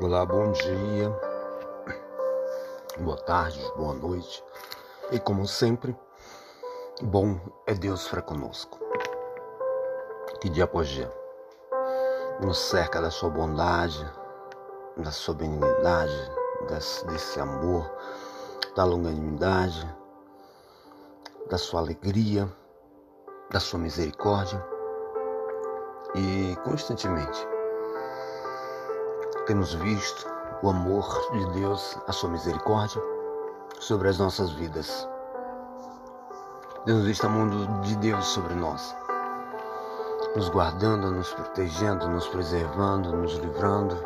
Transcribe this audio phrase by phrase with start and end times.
[0.00, 1.08] Olá, bom dia,
[2.98, 4.42] boa tarde, boa noite.
[5.12, 5.96] E como sempre,
[7.00, 8.80] bom é Deus para conosco.
[10.40, 11.08] Que dia após dia
[12.40, 14.04] nos cerca da sua bondade,
[14.96, 16.32] da sua benignidade,
[16.68, 17.88] desse, desse amor,
[18.74, 19.88] da longanimidade,
[21.48, 22.52] da sua alegria,
[23.48, 24.60] da sua misericórdia
[26.16, 27.53] e constantemente
[29.46, 30.26] temos visto
[30.62, 33.02] o amor de Deus, a sua misericórdia
[33.78, 35.06] sobre as nossas vidas.
[36.86, 38.94] Visto a mão de Deus sobre nós,
[40.34, 43.96] nos guardando, nos protegendo, nos preservando, nos livrando,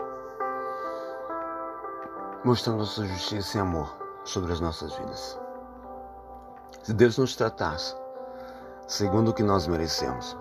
[2.44, 5.38] mostrando a sua justiça e amor sobre as nossas vidas.
[6.82, 7.96] Se Deus nos tratasse
[8.86, 10.36] segundo o que nós merecemos,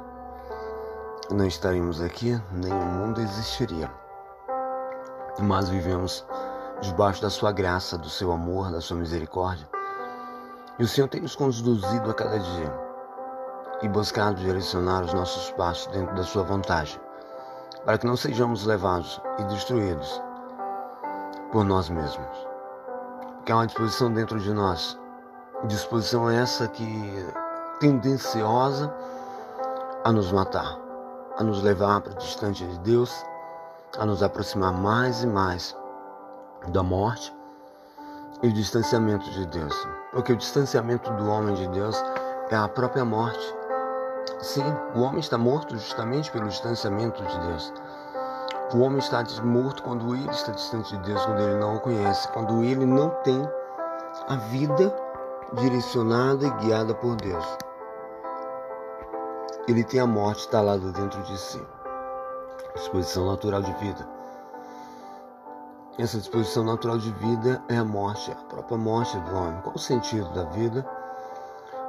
[1.31, 3.91] não estaríamos aqui, nem o mundo existiria
[5.39, 6.25] mas vivemos
[6.81, 9.67] debaixo da sua graça, do seu amor, da sua misericórdia.
[10.79, 12.73] E o Senhor tem nos conduzido a cada dia
[13.81, 16.99] e buscado direcionar os nossos passos dentro da sua vontade,
[17.85, 20.21] para que não sejamos levados e destruídos
[21.51, 22.47] por nós mesmos.
[23.35, 24.99] Porque há uma disposição dentro de nós,
[25.65, 27.25] disposição essa que
[27.79, 28.93] tendenciosa
[30.03, 30.77] a nos matar,
[31.37, 33.23] a nos levar para distante de Deus
[33.97, 35.75] a nos aproximar mais e mais
[36.69, 37.33] da morte
[38.41, 39.87] e o distanciamento de Deus.
[40.11, 41.95] Porque o distanciamento do homem de Deus
[42.49, 43.55] é a própria morte.
[44.39, 44.65] Sim,
[44.95, 47.73] o homem está morto justamente pelo distanciamento de Deus.
[48.73, 52.27] O homem está morto quando ele está distante de Deus, quando ele não o conhece,
[52.29, 53.41] quando ele não tem
[54.27, 54.93] a vida
[55.53, 57.45] direcionada e guiada por Deus.
[59.67, 61.76] Ele tem a morte instalada dentro de si
[62.77, 64.07] disposição natural de vida.
[65.97, 69.59] Essa disposição natural de vida é a morte, a própria morte do homem.
[69.61, 70.87] Qual o sentido da vida?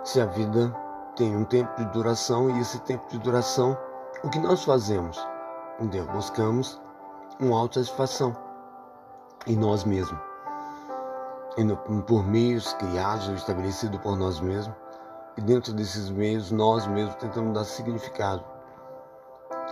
[0.03, 0.75] Se a vida
[1.15, 3.77] tem um tempo de duração e esse tempo de duração,
[4.25, 5.25] o que nós fazemos?
[5.91, 6.81] Deus buscamos
[7.39, 8.35] uma autossatisfação
[9.47, 10.19] em nós mesmos.
[11.57, 14.75] E no, por meios criados ou estabelecidos por nós mesmos.
[15.37, 18.43] E dentro desses meios, nós mesmos tentamos dar significado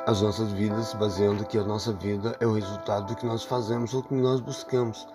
[0.06, 3.92] as nossas vidas, baseando que a nossa vida é o resultado do que nós fazemos
[3.92, 5.06] ou que nós buscamos.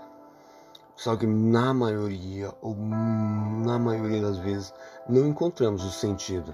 [0.97, 4.73] Só que na maioria, ou na maioria das vezes,
[5.07, 6.53] não encontramos o sentido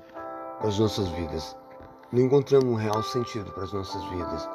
[0.60, 1.58] para as nossas vidas.
[2.12, 4.48] Não encontramos um real sentido para as nossas vidas.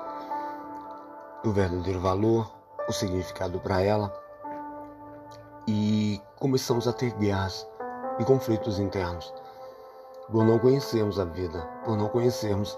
[1.44, 2.52] O verdadeiro valor,
[2.88, 4.14] o significado para ela.
[5.66, 7.66] E começamos a ter guerras
[8.20, 9.34] e conflitos internos.
[10.30, 12.76] Por não conhecermos a vida, por não conhecermos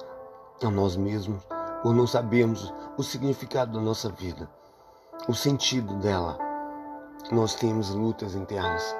[0.62, 1.42] a nós mesmos
[1.82, 4.48] por não sabermos o significado da nossa vida,
[5.28, 6.38] o sentido dela.
[7.30, 8.94] Nós temos lutas internas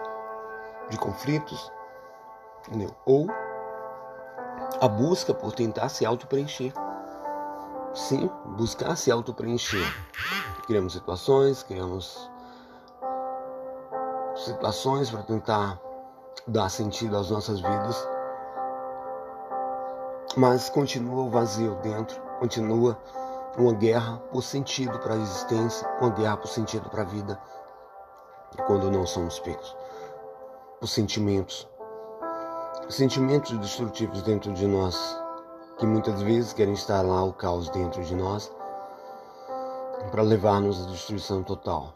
[0.91, 1.71] de conflitos,
[2.67, 2.95] entendeu?
[3.05, 3.27] ou
[4.81, 6.73] a busca por tentar se auto-preencher.
[7.95, 9.87] Sim, buscar se auto-preencher.
[10.67, 12.31] Criamos situações, criamos
[14.37, 15.81] situações para tentar
[16.47, 18.14] dar sentido às nossas vidas
[20.37, 22.99] mas continua o vazio dentro, continua
[23.57, 27.41] uma guerra por sentido para a existência, uma guerra por sentido para a vida,
[28.67, 29.77] quando não somos pegos
[30.81, 31.69] por sentimentos,
[32.89, 35.19] sentimentos destrutivos dentro de nós,
[35.79, 38.53] que muitas vezes querem instalar o caos dentro de nós
[40.11, 41.95] para levar-nos à destruição total.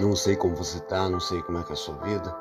[0.00, 2.36] Não sei como você está, não sei como é que é a sua vida,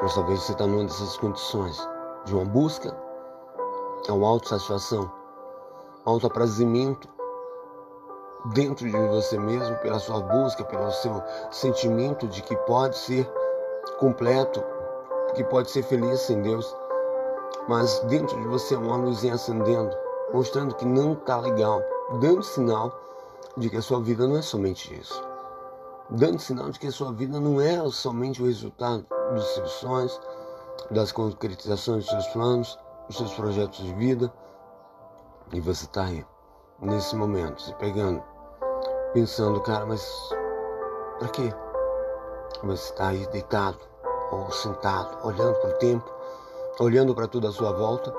[0.00, 1.88] mas talvez você está numa dessas condições
[2.24, 2.96] de uma busca
[4.08, 5.10] é uma autossatisfação,
[6.04, 7.08] um autoaprazimento
[8.46, 13.30] dentro de você mesmo, pela sua busca, pelo seu sentimento de que pode ser
[13.98, 14.62] completo,
[15.34, 16.76] que pode ser feliz sem Deus,
[17.68, 19.96] mas dentro de você é uma luzinha acendendo,
[20.32, 21.80] mostrando que não está legal,
[22.20, 22.92] dando sinal
[23.56, 25.22] de que a sua vida não é somente isso.
[26.10, 30.20] Dando sinal de que a sua vida não é somente o resultado dos seus sonhos,
[30.90, 32.78] das concretizações dos seus planos,
[33.12, 34.32] os seus projetos de vida
[35.52, 36.24] e você está aí,
[36.80, 38.22] nesse momento, se pegando,
[39.12, 40.02] pensando, cara, mas
[41.18, 41.54] para quê?
[42.64, 43.78] Você está aí deitado
[44.30, 46.10] ou sentado, olhando para o tempo,
[46.80, 48.14] olhando para tudo à sua volta.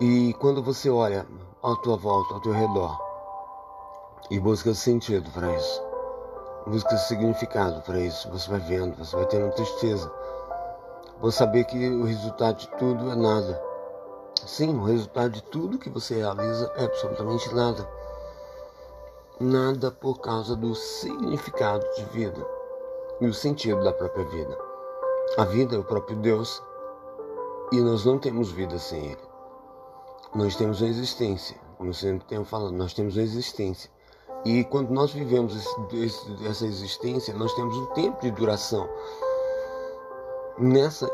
[0.00, 1.24] E quando você olha
[1.62, 2.98] à tua volta, ao teu redor,
[4.28, 5.82] e busca sentido para isso,
[6.66, 10.10] busca significado para isso, você vai vendo, você vai tendo tristeza
[11.20, 13.62] Vou saber que o resultado de tudo é nada.
[14.44, 17.88] Sim, o resultado de tudo que você realiza é absolutamente nada.
[19.40, 22.46] nada por causa do significado de vida
[23.20, 24.58] e o sentido da própria vida.
[25.38, 26.62] A vida é o próprio Deus
[27.72, 29.28] e nós não temos vida sem Ele.
[30.34, 33.90] Nós temos uma existência, como eu sempre tenho falado, nós temos uma existência.
[34.44, 35.56] E quando nós vivemos
[35.92, 38.86] esse, essa existência, nós temos um tempo de duração
[40.58, 41.10] nessa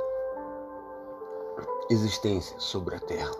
[1.91, 3.35] existência sobre a Terra.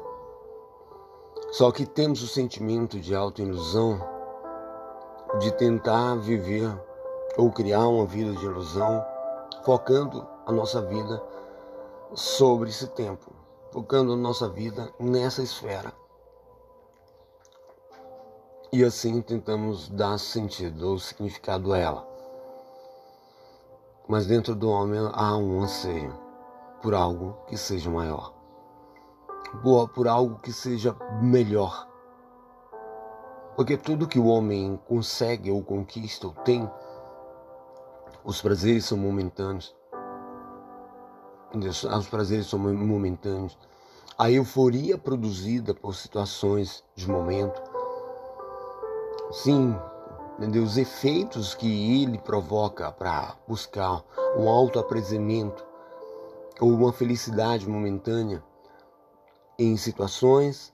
[1.53, 4.01] Só que temos o sentimento de autoilusão,
[5.39, 6.71] de tentar viver
[7.37, 9.05] ou criar uma vida de ilusão,
[9.65, 11.23] focando a nossa vida
[12.15, 13.33] sobre esse tempo,
[13.71, 15.93] focando a nossa vida nessa esfera.
[18.73, 22.12] E assim tentamos dar sentido ou significado a ela.
[24.09, 26.13] Mas dentro do homem há um anseio
[26.83, 28.35] por algo que seja maior,
[29.95, 31.89] por, algo que seja melhor.
[33.55, 36.69] Porque tudo que o homem consegue ou conquista ou tem,
[38.25, 39.75] os prazeres são momentâneos.
[41.55, 43.57] Os prazeres são momentâneos.
[44.19, 47.63] A euforia produzida por situações de momento.
[49.31, 49.77] Sim,
[50.39, 50.63] entendeu?
[50.63, 54.03] os efeitos que ele provoca para buscar
[54.37, 55.65] um autoapresamento
[56.61, 58.43] ou uma felicidade momentânea
[59.59, 60.73] em situações,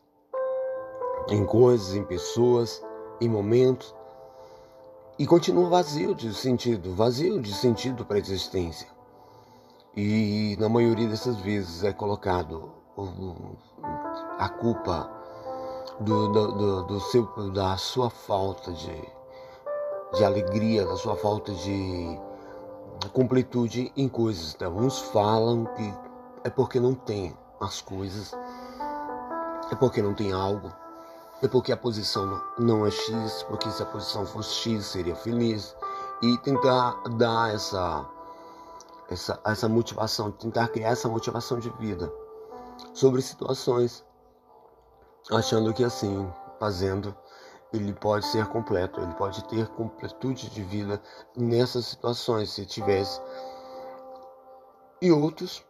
[1.29, 2.83] em coisas, em pessoas,
[3.21, 3.95] em momentos,
[5.19, 8.89] e continua vazio de sentido, vazio de sentido para a existência.
[9.97, 12.71] E na maioria dessas vezes é colocado
[14.39, 15.11] a culpa
[16.01, 19.18] do, do, do, do seu, da sua falta de,
[20.15, 22.19] de alegria, da sua falta de
[23.13, 24.57] completude em coisas.
[24.61, 25.95] Uns falam que
[26.45, 28.35] é porque não tem as coisas,
[29.71, 30.73] é porque não tem algo,
[31.43, 35.77] é porque a posição não é X, porque se a posição fosse X seria feliz.
[36.21, 38.05] E tentar dar essa,
[39.09, 42.13] essa, essa motivação, tentar criar essa motivação de vida
[42.93, 44.05] sobre situações,
[45.31, 46.29] achando que assim,
[46.59, 47.15] fazendo,
[47.73, 51.01] ele pode ser completo, ele pode ter completude de vida
[51.37, 53.21] nessas situações, se tivesse.
[55.03, 55.65] E outros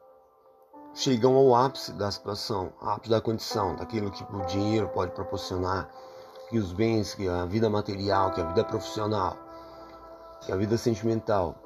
[0.95, 5.89] chegam ao ápice da situação, ápice da condição, daquilo que o dinheiro pode proporcionar,
[6.49, 9.37] que os bens, que a vida material, que a vida profissional,
[10.41, 11.57] que a vida sentimental.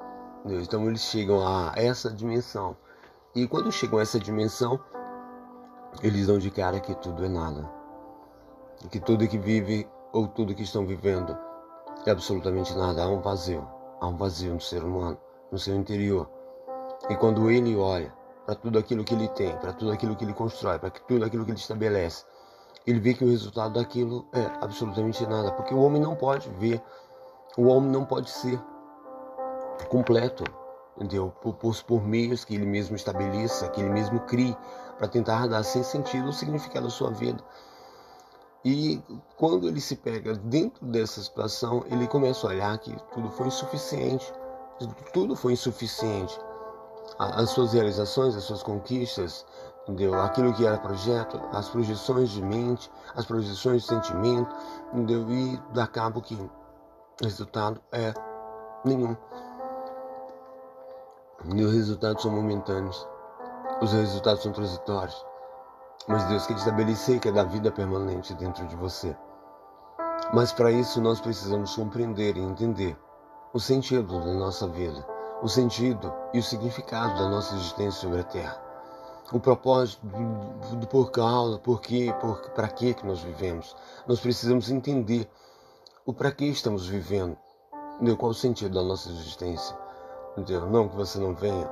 [0.45, 2.75] Então eles chegam a essa dimensão.
[3.33, 4.79] E quando chegam a essa dimensão,
[6.01, 7.69] eles dão de cara que tudo é nada.
[8.91, 11.35] Que tudo que vive ou tudo que estão vivendo
[12.05, 13.03] é absolutamente nada.
[13.03, 13.67] Há um vazio.
[13.99, 15.17] Há um vazio no ser humano,
[15.51, 16.29] no seu interior.
[17.09, 18.13] E quando ele olha
[18.45, 21.43] para tudo aquilo que ele tem, para tudo aquilo que ele constrói, para tudo aquilo
[21.43, 22.25] que ele estabelece,
[22.85, 25.51] ele vê que o resultado daquilo é absolutamente nada.
[25.51, 26.81] Porque o homem não pode ver,
[27.57, 28.61] o homem não pode ser
[29.89, 30.43] completo,
[30.97, 31.33] entendeu?
[31.41, 34.55] Por, por, por meios que ele mesmo estabeleça, que ele mesmo crie,
[34.97, 37.43] para tentar dar sem sentido o significado da sua vida.
[38.65, 39.01] E
[39.35, 44.33] quando ele se pega dentro dessa situação, ele começa a olhar que tudo foi insuficiente.
[45.13, 46.39] Tudo foi insuficiente.
[47.19, 49.45] As suas realizações, as suas conquistas,
[49.83, 50.13] entendeu?
[50.21, 54.55] Aquilo que era projeto, as projeções de mente, as projeções de sentimento,
[54.93, 55.29] entendeu?
[55.29, 56.49] E dá cabo que o
[57.21, 58.13] resultado é
[58.85, 59.15] nenhum.
[61.53, 63.05] E os resultados são momentâneos.
[63.81, 65.32] Os resultados são transitórios.
[66.07, 69.15] Mas Deus quer estabelecer que é da vida permanente dentro de você.
[70.33, 72.97] Mas para isso nós precisamos compreender e entender
[73.53, 75.05] o sentido da nossa vida,
[75.41, 78.61] o sentido e o significado da nossa existência sobre a Terra.
[79.31, 80.05] O propósito
[80.75, 82.13] do por causa, por quê,
[82.53, 83.75] para que que nós vivemos.
[84.05, 85.29] Nós precisamos entender
[86.05, 87.37] o para que estamos vivendo,
[87.95, 88.17] entendeu?
[88.17, 89.77] qual o sentido da nossa existência.
[90.37, 90.69] Entendeu?
[90.69, 91.71] Não que você não venha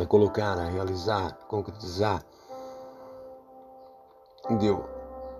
[0.00, 2.24] a colocar, a realizar, a concretizar
[4.54, 4.88] deu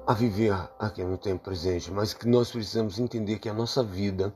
[0.07, 4.35] a viver aqui no tempo presente, mas que nós precisamos entender que a nossa vida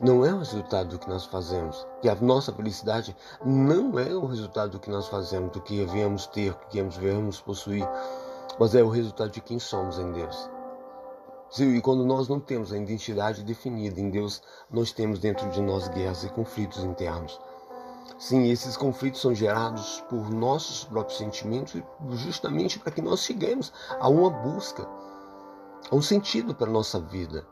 [0.00, 3.14] não é o resultado do que nós fazemos, que a nossa felicidade
[3.44, 7.40] não é o resultado do que nós fazemos, do que viemos ter, do que viemos
[7.40, 7.86] possuir,
[8.58, 10.48] mas é o resultado de quem somos em Deus.
[11.58, 14.40] E quando nós não temos a identidade definida em Deus,
[14.70, 17.40] nós temos dentro de nós guerras e conflitos internos.
[18.18, 21.80] Sim, esses conflitos são gerados por nossos próprios sentimentos,
[22.10, 24.86] justamente para que nós cheguemos a uma busca,
[25.90, 27.46] a um sentido para a nossa vida.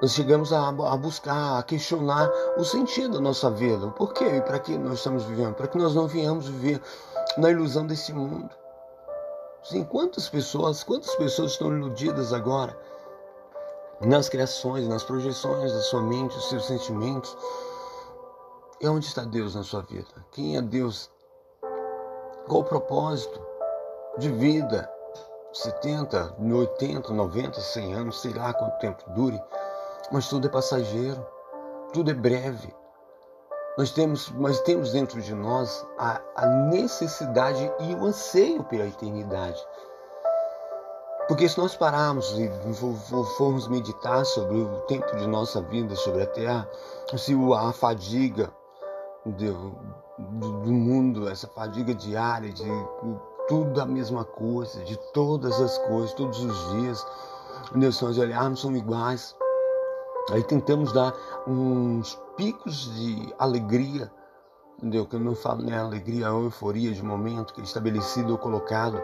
[0.00, 4.42] Nós chegamos a, a, buscar, a questionar o sentido da nossa vida, o porquê e
[4.42, 6.80] para que nós estamos vivendo, para que nós não venhamos viver
[7.38, 8.50] na ilusão desse mundo.
[9.64, 12.78] Sim, quantas pessoas, quantas pessoas estão iludidas agora
[14.00, 17.36] nas criações, nas projeções da sua mente, os seus sentimentos.
[18.78, 20.06] E onde está Deus na sua vida?
[20.32, 21.10] Quem é Deus?
[22.46, 23.40] Qual o propósito
[24.18, 24.90] de vida?
[25.50, 29.42] 70, 80, 90, 100 anos, sei lá quanto tempo dure,
[30.12, 31.26] mas tudo é passageiro,
[31.94, 32.74] tudo é breve.
[33.78, 39.66] Nós temos, nós temos dentro de nós a, a necessidade e o anseio pela eternidade.
[41.28, 42.50] Porque se nós pararmos e
[43.38, 46.68] formos meditar sobre o tempo de nossa vida sobre a terra,
[47.16, 48.52] se a fadiga
[49.32, 49.74] do,
[50.62, 52.64] do mundo, essa fadiga diária de
[53.48, 57.06] tudo a mesma coisa, de todas as coisas, todos os dias,
[57.74, 59.36] Deus, se nós olharmos, são iguais.
[60.30, 61.14] Aí tentamos dar
[61.46, 64.10] uns picos de alegria,
[64.78, 65.06] entendeu?
[65.06, 69.00] Que eu não falo né, alegria ou euforia de momento, que é estabelecido ou colocado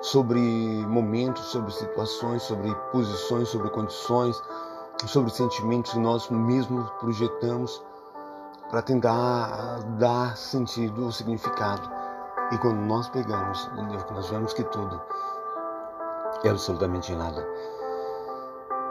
[0.00, 4.40] sobre momentos, sobre situações, sobre posições, sobre condições,
[5.06, 7.82] sobre sentimentos que nós mesmos projetamos
[8.72, 11.90] para tentar dar sentido ou significado.
[12.50, 14.00] E quando nós pegamos, entendeu?
[14.10, 15.00] nós vemos que tudo
[16.42, 17.46] é absolutamente nada,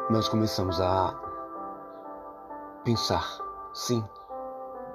[0.10, 1.14] nós começamos a
[2.84, 3.26] pensar,
[3.74, 4.08] sim.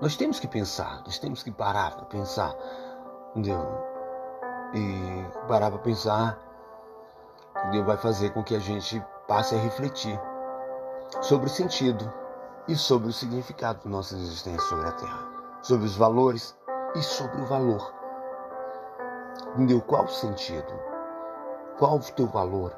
[0.01, 2.55] Nós temos que pensar, nós temos que parar para pensar,
[3.35, 3.61] entendeu?
[4.73, 6.39] e parar para pensar,
[7.73, 10.21] Deus vai fazer com que a gente passe a refletir
[11.23, 12.13] sobre o sentido
[12.69, 15.27] e sobre o significado da nossa existência sobre a Terra,
[15.63, 16.57] sobre os valores
[16.95, 17.95] e sobre o valor.
[19.55, 19.81] Entendeu?
[19.81, 20.73] Qual sentido?
[21.79, 22.77] Qual o teu valor?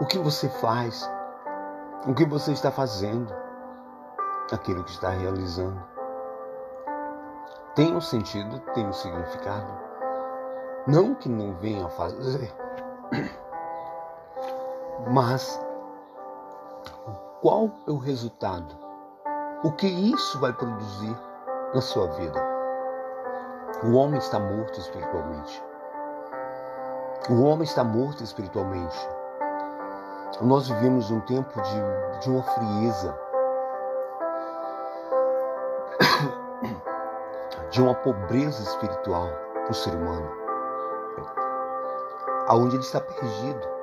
[0.00, 1.08] O que você faz?
[2.06, 3.32] O que você está fazendo?
[4.52, 5.82] Aquilo que está realizando.
[7.74, 9.66] Tem um sentido, tem um significado.
[10.86, 12.54] Não que não venha a fazer,
[15.10, 15.60] mas
[17.44, 18.74] qual é o resultado?
[19.62, 21.14] O que isso vai produzir
[21.74, 22.42] na sua vida?
[23.82, 25.62] O homem está morto espiritualmente.
[27.28, 28.96] O homem está morto espiritualmente.
[30.40, 33.14] Nós vivemos um tempo de, de uma frieza,
[37.68, 40.44] de uma pobreza espiritual para o ser humano
[42.46, 43.73] aonde ele está perdido.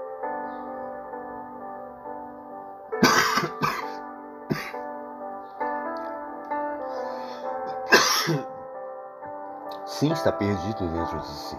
[10.01, 11.57] Sim, está perdido dentro de si.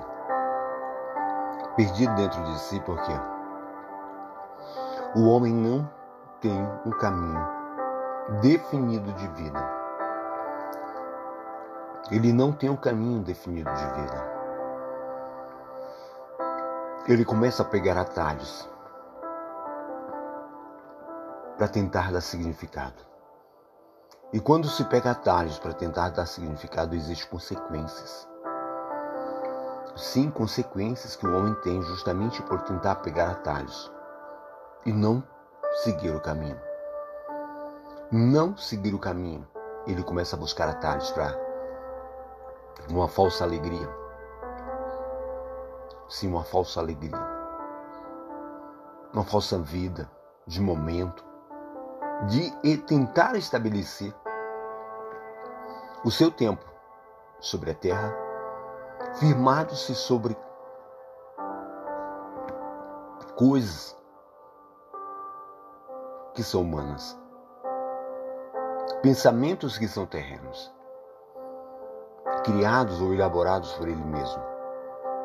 [1.76, 3.12] Perdido dentro de si porque
[5.14, 5.88] o homem não
[6.40, 7.46] tem um caminho
[8.40, 9.70] definido de vida.
[12.10, 14.32] Ele não tem um caminho definido de vida
[17.06, 18.68] ele começa a pegar atalhos
[21.56, 23.04] para tentar dar significado.
[24.32, 28.31] E quando se pega atalhos para tentar dar significado, existem consequências.
[29.96, 33.92] Sim, consequências que o homem tem justamente por tentar pegar atalhos
[34.86, 35.22] e não
[35.82, 36.60] seguir o caminho.
[38.10, 39.46] Não seguir o caminho,
[39.86, 41.36] ele começa a buscar atalhos para
[42.90, 44.02] uma falsa alegria
[46.12, 47.16] sim uma falsa alegria,
[49.14, 50.10] uma falsa vida
[50.46, 51.24] de momento,
[52.28, 54.14] de tentar estabelecer
[56.04, 56.64] o seu tempo
[57.40, 58.14] sobre a terra,
[59.18, 60.36] firmado-se sobre
[63.36, 63.96] coisas
[66.34, 67.18] que são humanas,
[69.02, 70.72] pensamentos que são terrenos,
[72.44, 74.52] criados ou elaborados por ele mesmo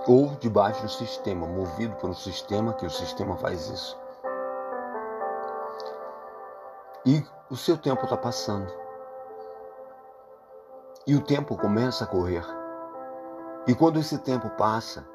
[0.08, 4.00] ou debaixo do sistema, movido por um sistema que o sistema faz isso.
[7.06, 8.72] E o seu tempo está passando.
[11.06, 12.44] E o tempo começa a correr.
[13.68, 15.06] E quando esse tempo passa,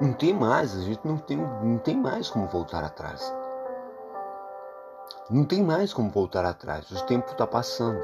[0.00, 3.32] não tem mais, a gente não tem, não tem mais como voltar atrás.
[5.30, 6.90] Não tem mais como voltar atrás.
[6.90, 8.02] O tempo está passando.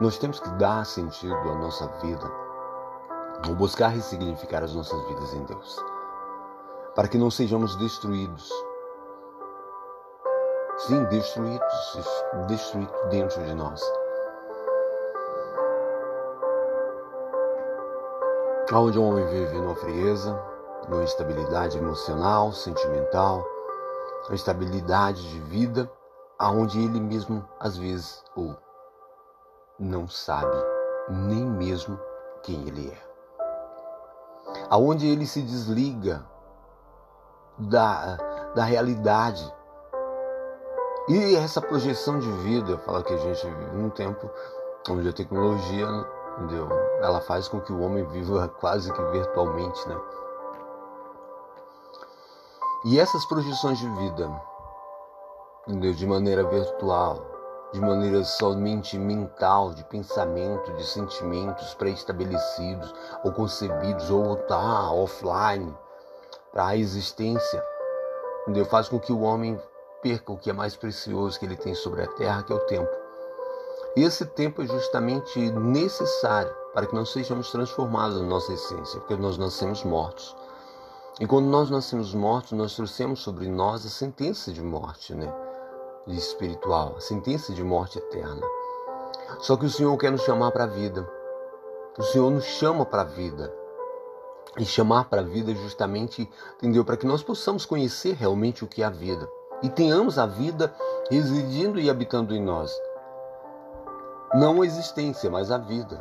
[0.00, 2.26] Nós temos que dar sentido à nossa vida
[3.46, 5.76] ou buscar ressignificar as nossas vidas em Deus,
[6.94, 8.50] para que não sejamos destruídos.
[10.78, 11.98] Sim, destruídos,
[12.46, 13.99] destruídos dentro de nós.
[18.72, 20.40] Onde o homem vive numa frieza,
[20.88, 23.44] numa instabilidade emocional, sentimental,
[24.28, 25.90] uma instabilidade de vida,
[26.38, 28.56] aonde ele mesmo às vezes ou
[29.78, 30.56] não sabe
[31.08, 31.98] nem mesmo
[32.42, 33.10] quem ele é.
[34.68, 36.24] Aonde ele se desliga
[37.58, 38.16] da,
[38.54, 39.52] da realidade.
[41.08, 44.30] E essa projeção de vida, fala que a gente vive num tempo
[44.88, 45.86] onde a tecnologia,
[46.38, 46.68] entendeu?
[47.00, 50.00] Ela faz com que o homem viva quase que virtualmente, né?
[52.84, 54.30] E essas projeções de vida,
[55.66, 55.92] entendeu?
[55.92, 57.18] De maneira virtual,
[57.72, 65.76] de maneira somente mental, de pensamento, de sentimentos pré-estabelecidos ou concebidos ou tá offline
[66.52, 67.64] para a existência,
[68.42, 68.64] entendeu?
[68.64, 69.60] Faz com que o homem
[70.02, 72.66] perca o que é mais precioso que ele tem sobre a terra, que é o
[72.66, 72.99] tempo.
[73.96, 79.16] E esse tempo é justamente necessário para que nós sejamos transformados na nossa essência, porque
[79.16, 80.36] nós nascemos mortos.
[81.18, 85.32] E quando nós nascemos mortos, nós trouxemos sobre nós a sentença de morte, né?
[86.06, 88.46] Espiritual, a sentença de morte eterna.
[89.40, 91.08] Só que o Senhor quer nos chamar para a vida.
[91.98, 93.52] O Senhor nos chama para a vida.
[94.56, 96.84] E chamar para a vida justamente, entendeu?
[96.84, 99.28] Para que nós possamos conhecer realmente o que é a vida
[99.62, 100.74] e tenhamos a vida
[101.10, 102.72] residindo e habitando em nós.
[104.32, 106.00] Não a existência, mas a vida.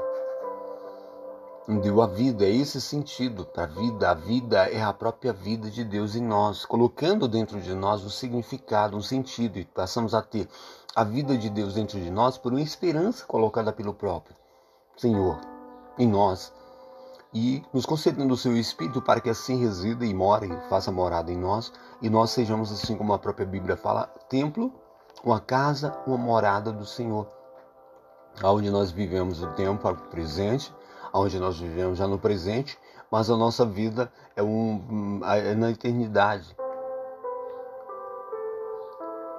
[1.81, 4.12] Deu a vida, é esse sentido para a vida.
[4.12, 8.09] A vida é a própria vida de Deus em nós, colocando dentro de nós um
[8.09, 10.48] significado, um sentido, e passamos a ter
[10.95, 14.36] a vida de Deus dentro de nós por uma esperança colocada pelo próprio
[14.95, 15.39] Senhor
[15.98, 16.53] em nós
[17.33, 21.38] e nos concedendo o seu Espírito para que assim resida e more faça morada em
[21.38, 24.71] nós, e nós sejamos, assim como a própria Bíblia fala, templo,
[25.24, 27.27] uma casa, uma morada do Senhor,
[28.43, 30.74] onde nós vivemos o tempo presente,
[31.13, 32.77] onde nós vivemos já no presente,
[33.12, 36.55] mas a nossa vida é, um, é na eternidade.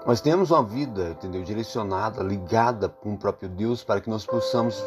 [0.07, 4.83] Nós temos uma vida, entendeu, direcionada, ligada com o próprio Deus para que nós possamos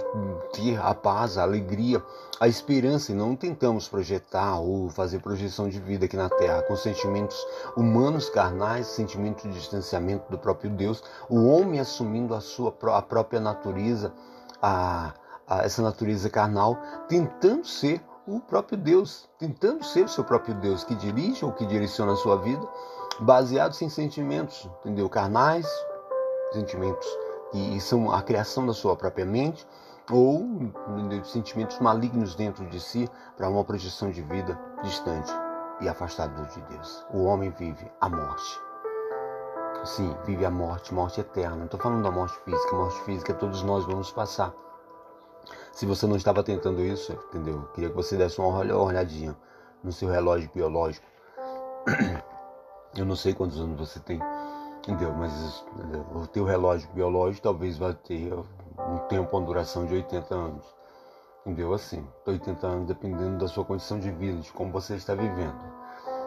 [0.53, 2.03] ter a paz, a alegria,
[2.39, 6.63] a esperança e não tentamos projetar ou fazer projeção de vida aqui na terra.
[6.63, 7.37] Com sentimentos
[7.77, 13.39] humanos, carnais, sentimento de distanciamento do próprio Deus, o homem assumindo a sua a própria
[13.39, 14.11] natureza,
[14.59, 15.13] a,
[15.47, 16.75] a essa natureza carnal,
[17.07, 21.65] tentando ser o próprio Deus, tentando ser o seu próprio Deus que dirige ou que
[21.67, 22.67] direciona a sua vida
[23.19, 25.09] baseados em sentimentos, entendeu?
[25.09, 25.67] Carnais,
[26.51, 27.07] sentimentos
[27.51, 29.65] que são a criação da sua própria mente,
[30.11, 30.41] ou
[30.89, 31.23] entendeu?
[31.23, 35.31] sentimentos malignos dentro de si para uma projeção de vida distante
[35.79, 37.05] e afastado de Deus.
[37.13, 38.59] O homem vive a morte.
[39.85, 41.57] Sim, vive a morte, morte eterna.
[41.57, 44.53] Não estou falando da morte física, morte física todos nós vamos passar.
[45.71, 47.63] Se você não estava tentando isso, entendeu?
[47.73, 49.35] Queria que você desse uma olhadinha
[49.83, 51.05] no seu relógio biológico.
[52.95, 54.19] Eu não sei quantos anos você tem,
[54.77, 55.11] entendeu?
[55.13, 55.65] Mas
[56.13, 60.63] o teu relógio biológico talvez vai ter um tempo, uma duração de 80 anos.
[61.43, 61.73] Entendeu?
[61.73, 65.59] Assim, 80 anos dependendo da sua condição de vida, de como você está vivendo.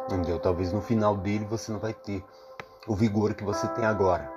[0.06, 0.40] Entendeu?
[0.40, 2.24] Talvez no final dele você não vai ter
[2.88, 4.28] o vigor que você tem agora.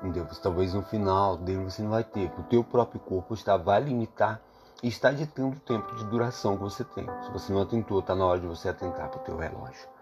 [0.00, 0.28] Entendeu?
[0.40, 2.32] Talvez no final dele você não vai ter.
[2.38, 4.40] O teu próprio corpo está, vai limitar
[4.80, 7.04] e está ditando o tempo de duração que você tem.
[7.24, 9.93] Se você não atentou, está na hora de você atentar para o teu relógio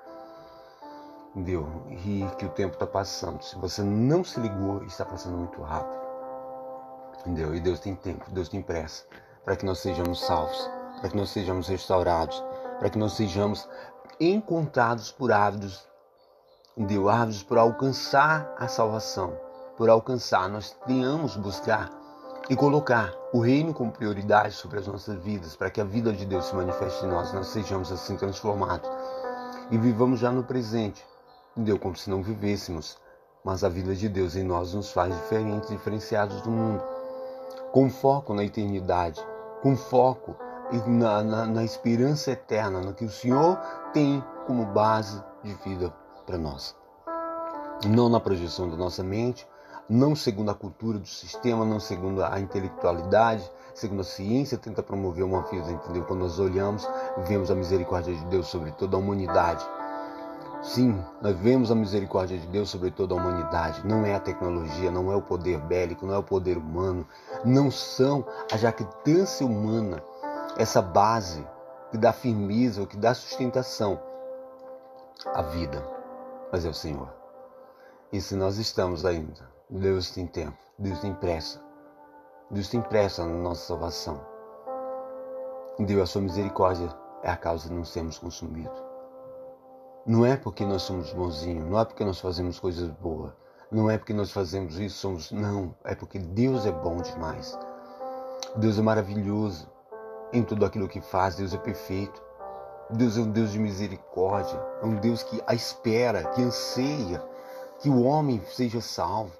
[1.34, 1.66] entendeu?
[1.90, 3.42] E que o tempo está passando.
[3.42, 6.00] Se você não se ligou, está passando muito rápido,
[7.20, 7.54] entendeu?
[7.54, 9.04] E Deus tem tempo, Deus tem pressa
[9.44, 12.42] para que nós sejamos salvos, para que nós sejamos restaurados,
[12.78, 13.68] para que nós sejamos
[14.20, 15.88] encontrados por ávidos,
[16.76, 17.08] entendeu?
[17.08, 19.36] Ávidos por alcançar a salvação,
[19.76, 21.90] por alcançar, nós tenhamos buscar
[22.48, 26.26] e colocar o reino como prioridade sobre as nossas vidas, para que a vida de
[26.26, 28.88] Deus se manifeste em nós, nós sejamos assim transformados
[29.70, 31.04] e vivamos já no presente,
[31.52, 31.78] Entendeu?
[31.78, 32.98] Como se não vivêssemos.
[33.44, 36.82] Mas a vida de Deus em nós nos faz diferentes, diferenciados do mundo.
[37.72, 39.20] Com foco na eternidade,
[39.62, 40.36] com foco
[40.86, 43.58] na, na, na esperança eterna, no que o Senhor
[43.92, 45.92] tem como base de vida
[46.24, 46.76] para nós.
[47.86, 49.46] Não na projeção da nossa mente,
[49.88, 55.24] não segundo a cultura do sistema, não segundo a intelectualidade, segundo a ciência tenta promover
[55.24, 56.04] uma vida, entendeu?
[56.04, 56.88] Quando nós olhamos,
[57.26, 59.66] vemos a misericórdia de Deus sobre toda a humanidade
[60.62, 63.84] Sim, nós vemos a misericórdia de Deus sobre toda a humanidade.
[63.84, 67.04] Não é a tecnologia, não é o poder bélico, não é o poder humano,
[67.44, 70.00] não são a jactância humana,
[70.56, 71.44] essa base
[71.90, 74.00] que dá firmeza, que dá sustentação
[75.34, 75.84] à vida.
[76.52, 77.12] Mas é o Senhor.
[78.12, 81.60] E se nós estamos ainda, Deus tem tempo, Deus tem pressa.
[82.48, 84.20] Deus tem pressa na nossa salvação.
[85.80, 86.88] Deus, a sua misericórdia
[87.24, 88.91] é a causa de não sermos consumidos.
[90.04, 93.32] Não é porque nós somos bonzinhos, não é porque nós fazemos coisas boas,
[93.70, 95.30] não é porque nós fazemos isso, somos.
[95.30, 97.56] Não, é porque Deus é bom demais.
[98.56, 99.70] Deus é maravilhoso
[100.32, 102.20] em tudo aquilo que faz, Deus é perfeito.
[102.90, 107.24] Deus é um Deus de misericórdia, é um Deus que a espera, que anseia
[107.78, 109.32] que o homem seja salvo.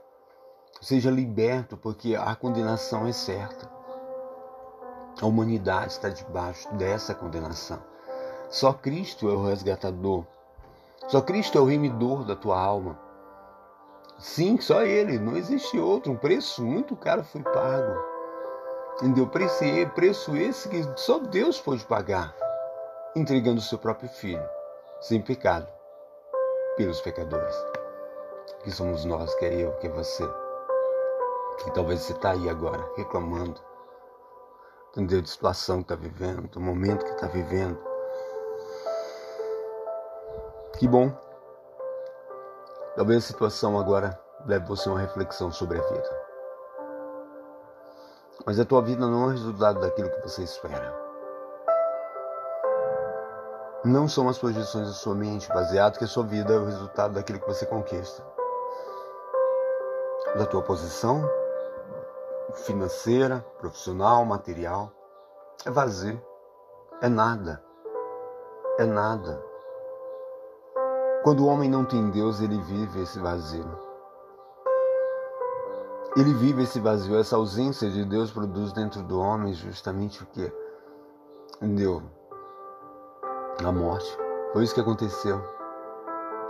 [0.81, 3.70] Seja liberto, porque a condenação é certa.
[5.20, 7.81] A humanidade está debaixo dessa condenação.
[8.48, 10.25] Só Cristo é o resgatador.
[11.09, 12.99] Só Cristo é o remidor da tua alma.
[14.19, 16.12] Sim, só Ele, não existe outro.
[16.12, 18.12] Um preço muito caro foi pago.
[18.97, 19.27] Entendeu?
[19.27, 22.35] Preço, preço esse que só Deus pode pagar,
[23.17, 24.49] entregando o seu próprio Filho,
[25.01, 25.67] sem pecado,
[26.77, 27.57] pelos pecadores.
[28.62, 30.25] Que somos nós, que é eu, que é você.
[31.59, 33.61] Que talvez você está aí agora reclamando,
[34.91, 35.21] entendeu?
[35.21, 37.92] De situação que está vivendo, do momento que está vivendo.
[40.83, 41.12] Que bom
[42.97, 46.27] Talvez a situação agora leve você a uma reflexão sobre a vida.
[48.45, 50.92] Mas a tua vida não é resultado daquilo que você espera.
[53.85, 57.14] Não são as projeções da sua mente, baseado que a sua vida é o resultado
[57.14, 58.21] daquilo que você conquista.
[60.37, 61.23] Da tua posição
[62.55, 64.90] financeira, profissional, material.
[65.64, 66.21] É vazio.
[67.01, 67.62] É nada.
[68.81, 69.52] É nada.
[71.23, 73.65] Quando o homem não tem Deus, ele vive esse vazio.
[76.17, 80.53] Ele vive esse vazio, essa ausência de Deus produz dentro do homem justamente o que?
[81.61, 82.03] Deu
[83.65, 84.19] a morte.
[84.53, 85.41] Foi isso que aconteceu.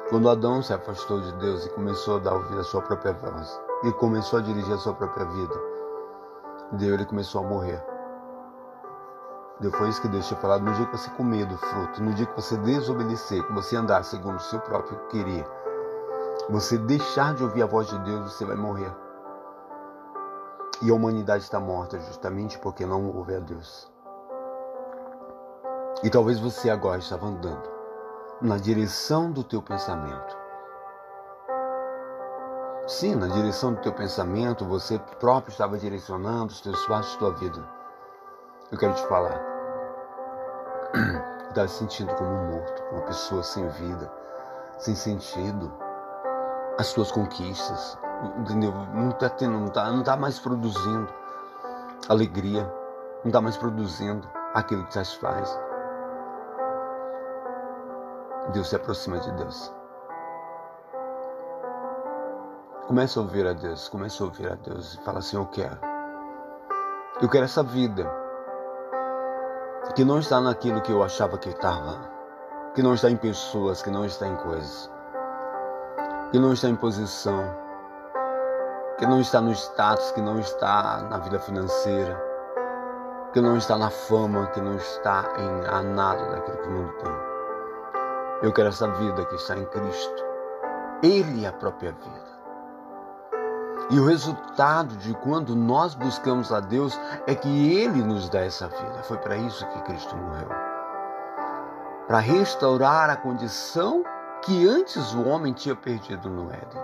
[0.08, 3.60] Quando Adão se afastou de Deus e começou a dar ouvido à sua própria voz,
[3.84, 5.54] e começou a dirigir a sua própria vida,
[6.72, 7.91] Deus ele começou a morrer.
[9.70, 10.64] Foi isso que Deus tinha falado.
[10.64, 14.04] No dia que você comer do fruto, no dia que você desobedecer, que você andar
[14.04, 15.46] segundo o seu próprio querer,
[16.50, 18.92] você deixar de ouvir a voz de Deus, você vai morrer.
[20.82, 23.90] E a humanidade está morta justamente porque não ouve a Deus.
[26.02, 27.70] E talvez você agora estava andando
[28.40, 30.36] na direção do teu pensamento.
[32.88, 37.62] Sim, na direção do teu pensamento, você próprio estava direcionando os teus passos, tua vida.
[38.72, 39.51] Eu quero te falar
[41.52, 44.10] está se sentindo como um morto, uma pessoa sem vida,
[44.78, 45.72] sem sentido.
[46.78, 47.98] As suas conquistas,
[48.38, 48.72] entendeu?
[48.72, 51.12] Não está não está não tá mais produzindo
[52.08, 52.64] alegria,
[53.22, 55.58] não está mais produzindo aquilo que satisfaz.
[58.52, 59.72] Deus se aproxima de Deus.
[62.86, 65.78] Começa a ouvir a Deus, começa a ouvir a Deus e fala assim: Eu quero.
[67.20, 68.21] Eu quero essa vida
[69.94, 71.98] que não está naquilo que eu achava que estava,
[72.74, 74.90] que não está em pessoas, que não está em coisas,
[76.30, 77.44] que não está em posição,
[78.98, 82.18] que não está no status, que não está na vida financeira,
[83.34, 87.12] que não está na fama, que não está em nada daquilo que o mundo tem.
[88.42, 90.24] Eu quero essa vida que está em Cristo.
[91.02, 92.31] Ele é a própria vida.
[93.92, 98.66] E o resultado de quando nós buscamos a Deus é que Ele nos dá essa
[98.66, 99.02] vida.
[99.04, 100.72] Foi para isso que Cristo morreu
[102.06, 104.04] para restaurar a condição
[104.42, 106.82] que antes o homem tinha perdido no Éden.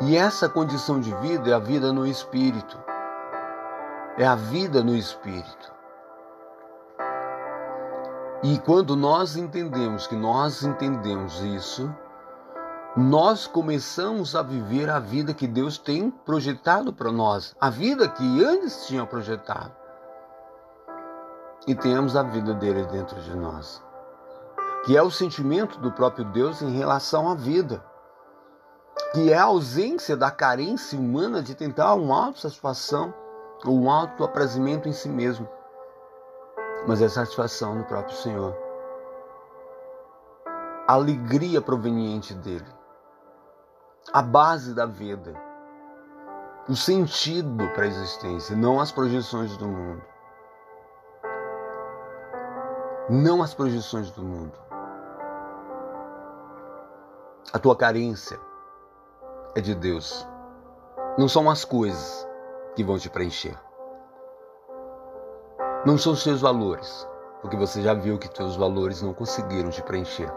[0.00, 2.76] E essa condição de vida é a vida no Espírito.
[4.18, 5.72] É a vida no Espírito.
[8.42, 11.94] E quando nós entendemos que nós entendemos isso,
[12.96, 18.42] nós começamos a viver a vida que Deus tem projetado para nós, a vida que
[18.42, 19.70] antes tinha projetado.
[21.66, 23.84] E temos a vida dele dentro de nós,
[24.86, 27.84] que é o sentimento do próprio Deus em relação à vida,
[29.12, 33.12] que é a ausência da carência humana de tentar uma autossatisfação
[33.62, 35.46] ou um autoaprazimento em si mesmo,
[36.86, 38.56] mas é satisfação no próprio Senhor.
[40.88, 42.75] A alegria proveniente dele
[44.12, 45.34] a base da vida,
[46.68, 50.02] o sentido para a existência, não as projeções do mundo.
[53.08, 54.58] Não as projeções do mundo.
[57.52, 58.38] A tua carência
[59.54, 60.26] é de Deus.
[61.16, 62.28] Não são as coisas
[62.74, 63.56] que vão te preencher.
[65.84, 67.08] Não são os seus valores,
[67.40, 70.32] porque você já viu que teus valores não conseguiram te preencher.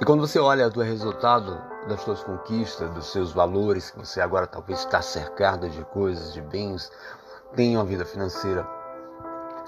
[0.00, 4.20] E quando você olha o teu resultado das suas conquistas, dos seus valores, que você
[4.20, 6.90] agora talvez está cercado de coisas, de bens,
[7.54, 8.66] tem uma vida financeira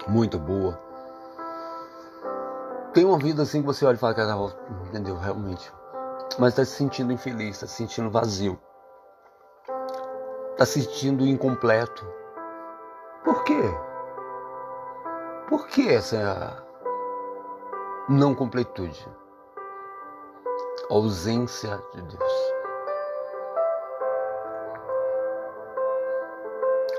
[0.08, 0.78] muito boa.
[2.92, 4.34] Tem uma vida assim que você olha e fala, cara,
[4.88, 5.70] entendeu, realmente.
[6.38, 8.58] Mas está se sentindo infeliz, está se sentindo vazio.
[10.52, 12.06] Está se sentindo incompleto.
[13.24, 13.60] Por quê?
[15.48, 16.64] Por que essa
[18.08, 19.06] não completude?
[20.88, 22.32] a ausência de Deus.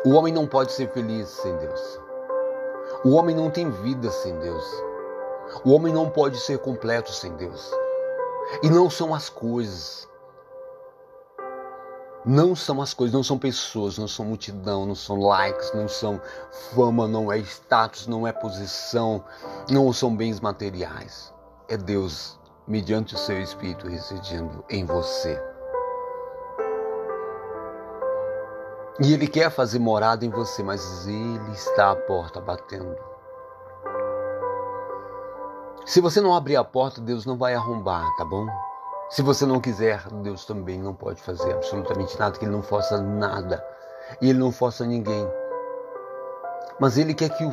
[0.06, 2.00] O homem não pode ser feliz sem Deus.
[3.04, 4.66] O homem não tem vida sem Deus.
[5.64, 7.72] O homem não pode ser completo sem Deus.
[8.62, 10.08] E não são as coisas.
[12.26, 16.22] Não são as coisas, não são pessoas, não são multidão, não são likes, não são
[16.76, 19.24] fama, não é status, não é posição,
[19.70, 21.34] não são bens materiais.
[21.70, 22.37] É Deus
[22.68, 25.42] mediante o seu Espírito residindo em você.
[29.00, 32.98] E Ele quer fazer morada em você, mas Ele está à porta batendo.
[35.86, 38.46] Se você não abrir a porta, Deus não vai arrombar, tá bom?
[39.10, 43.02] Se você não quiser, Deus também não pode fazer absolutamente nada, que Ele não força
[43.02, 43.64] nada.
[44.20, 45.26] E Ele não força ninguém.
[46.80, 47.52] Mas Ele quer que o,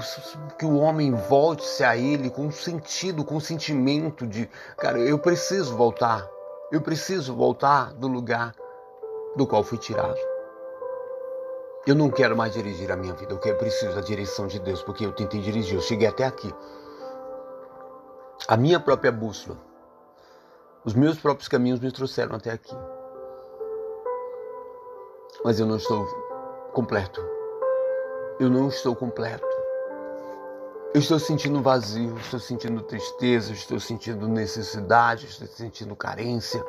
[0.58, 6.28] que o homem volte-se a Ele com sentido, com sentimento de, cara, eu preciso voltar.
[6.70, 8.54] Eu preciso voltar do lugar
[9.36, 10.18] do qual fui tirado.
[11.86, 15.04] Eu não quero mais dirigir a minha vida, eu preciso da direção de Deus, porque
[15.04, 16.52] eu tentei dirigir, eu cheguei até aqui
[18.46, 19.56] a minha própria bússola.
[20.84, 22.76] Os meus próprios caminhos me trouxeram até aqui.
[25.44, 26.04] Mas eu não estou
[26.72, 27.33] completo.
[28.38, 29.46] Eu não estou completo.
[30.92, 36.64] Eu estou sentindo vazio, estou sentindo tristeza, estou sentindo necessidade, estou sentindo carência.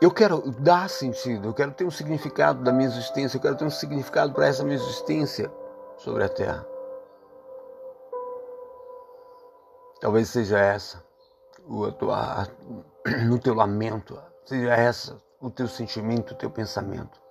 [0.00, 3.64] Eu quero dar sentido, eu quero ter um significado da minha existência, eu quero ter
[3.64, 5.50] um significado para essa minha existência
[5.96, 6.66] sobre a terra.
[10.00, 11.02] Talvez seja essa
[11.66, 11.86] o
[13.24, 17.25] no teu lamento, seja essa o teu sentimento, o teu pensamento.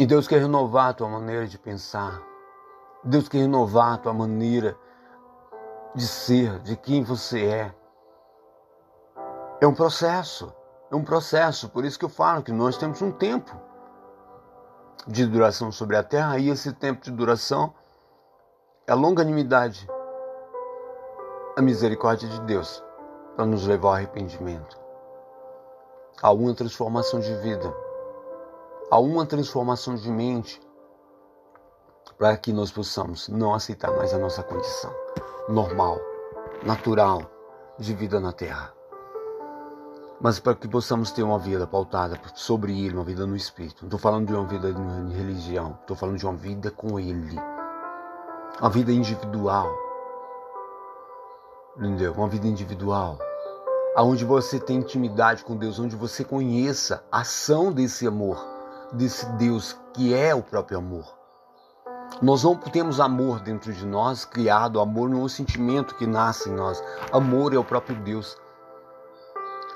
[0.00, 2.22] E Deus quer renovar a tua maneira de pensar.
[3.04, 4.74] Deus quer renovar a tua maneira
[5.94, 7.74] de ser, de quem você é.
[9.60, 10.50] É um processo,
[10.90, 11.68] é um processo.
[11.68, 13.54] Por isso que eu falo que nós temos um tempo
[15.06, 17.74] de duração sobre a terra e esse tempo de duração
[18.86, 19.86] é a longanimidade,
[21.58, 22.82] a misericórdia de Deus
[23.36, 24.80] para nos levar ao arrependimento,
[26.22, 27.70] a uma transformação de vida,
[28.90, 30.60] a uma transformação de mente,
[32.18, 34.92] para que nós possamos não aceitar mais a nossa condição
[35.48, 35.98] normal,
[36.64, 37.22] natural
[37.78, 38.72] de vida na terra.
[40.20, 43.82] Mas para que possamos ter uma vida pautada sobre Ele, uma vida no Espírito.
[43.82, 47.40] Não estou falando de uma vida em religião, estou falando de uma vida com Ele
[48.60, 49.74] uma vida individual.
[51.76, 52.12] Entendeu?
[52.12, 53.18] Uma vida individual.
[53.96, 58.38] Onde você tem intimidade com Deus, onde você conheça a ação desse amor,
[58.92, 61.20] desse Deus que é o próprio amor.
[62.20, 64.80] Nós não temos amor dentro de nós, criado.
[64.80, 66.82] Amor não é um sentimento que nasce em nós.
[67.12, 68.36] Amor é o próprio Deus.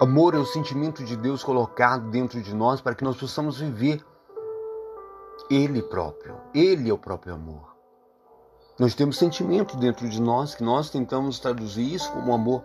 [0.00, 4.04] Amor é o sentimento de Deus colocado dentro de nós para que nós possamos viver
[5.48, 6.36] Ele próprio.
[6.52, 7.74] Ele é o próprio amor.
[8.78, 12.64] Nós temos sentimentos dentro de nós que nós tentamos traduzir isso como amor.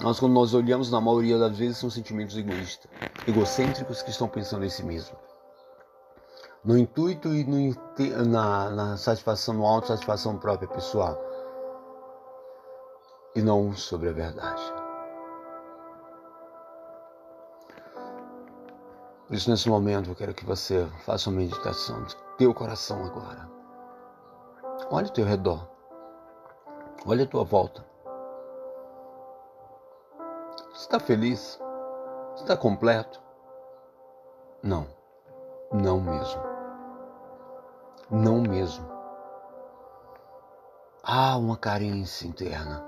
[0.00, 2.88] Nós, quando nós olhamos, na maioria das vezes, são sentimentos egoístas,
[3.26, 5.16] egocêntricos que estão pensando em si mesmo.
[6.64, 7.74] No intuito e no,
[8.26, 11.16] na, na satisfação, na autossatisfação própria pessoal.
[13.34, 14.62] E não sobre a verdade.
[19.28, 23.48] Por isso, nesse momento, eu quero que você faça uma meditação do teu coração agora.
[24.90, 25.68] Olha o teu redor.
[27.06, 27.84] Olha a tua volta.
[30.72, 31.60] Você está feliz?
[32.34, 33.20] Você está completo?
[34.62, 34.97] Não.
[35.72, 36.42] Não mesmo.
[38.10, 38.88] Não mesmo.
[41.02, 42.82] Há uma carência interna.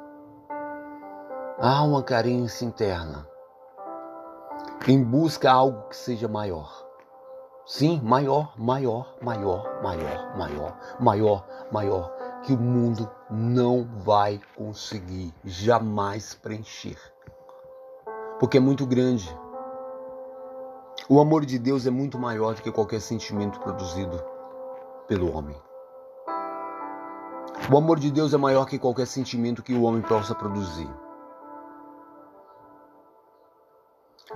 [1.59, 3.29] Há uma carência interna.
[4.89, 6.89] Em busca de algo que seja maior.
[7.67, 12.13] Sim, maior, maior, maior, maior, maior, maior, maior,
[12.43, 16.97] que o mundo não vai conseguir jamais preencher.
[18.39, 19.39] Porque é muito grande.
[21.13, 24.23] O amor de Deus é muito maior do que qualquer sentimento produzido
[25.09, 25.61] pelo homem.
[27.69, 30.89] O amor de Deus é maior que qualquer sentimento que o homem possa produzir.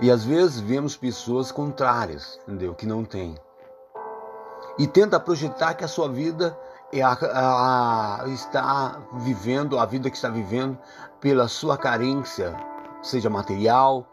[0.01, 2.75] E às vezes vemos pessoas contrárias, entendeu?
[2.75, 3.35] Que não têm.
[4.77, 6.59] E tenta projetar que a sua vida
[6.91, 10.77] é a, a, a, está vivendo, a vida que está vivendo,
[11.21, 12.53] pela sua carência,
[13.01, 14.05] seja material,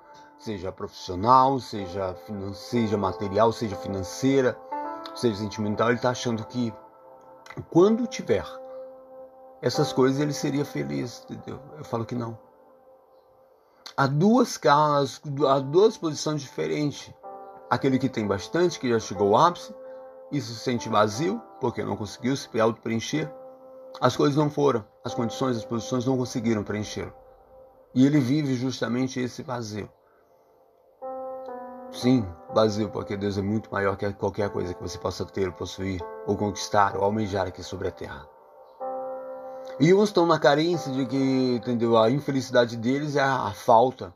[0.42, 2.16] seja profissional, seja,
[2.54, 4.58] seja material, seja financeira,
[5.14, 6.74] seja sentimental, ele está achando que
[7.70, 8.44] quando tiver
[9.60, 11.60] essas coisas ele seria feliz, entendeu?
[11.78, 12.36] Eu falo que não
[13.96, 17.12] há duas causas, há duas posições diferentes.
[17.70, 19.74] aquele que tem bastante, que já chegou ao ápice
[20.30, 23.32] e se sente vazio porque não conseguiu se auto-preencher.
[24.00, 27.12] As coisas não foram, as condições, as posições não conseguiram preencher.
[27.94, 29.88] E ele vive justamente esse vazio.
[31.92, 36.00] Sim, vazio, porque Deus é muito maior que qualquer coisa que você possa ter, possuir,
[36.26, 38.26] ou conquistar, ou almejar aqui sobre a terra.
[39.78, 41.98] E uns estão na carência de que, entendeu?
[41.98, 44.14] A infelicidade deles é a, falta.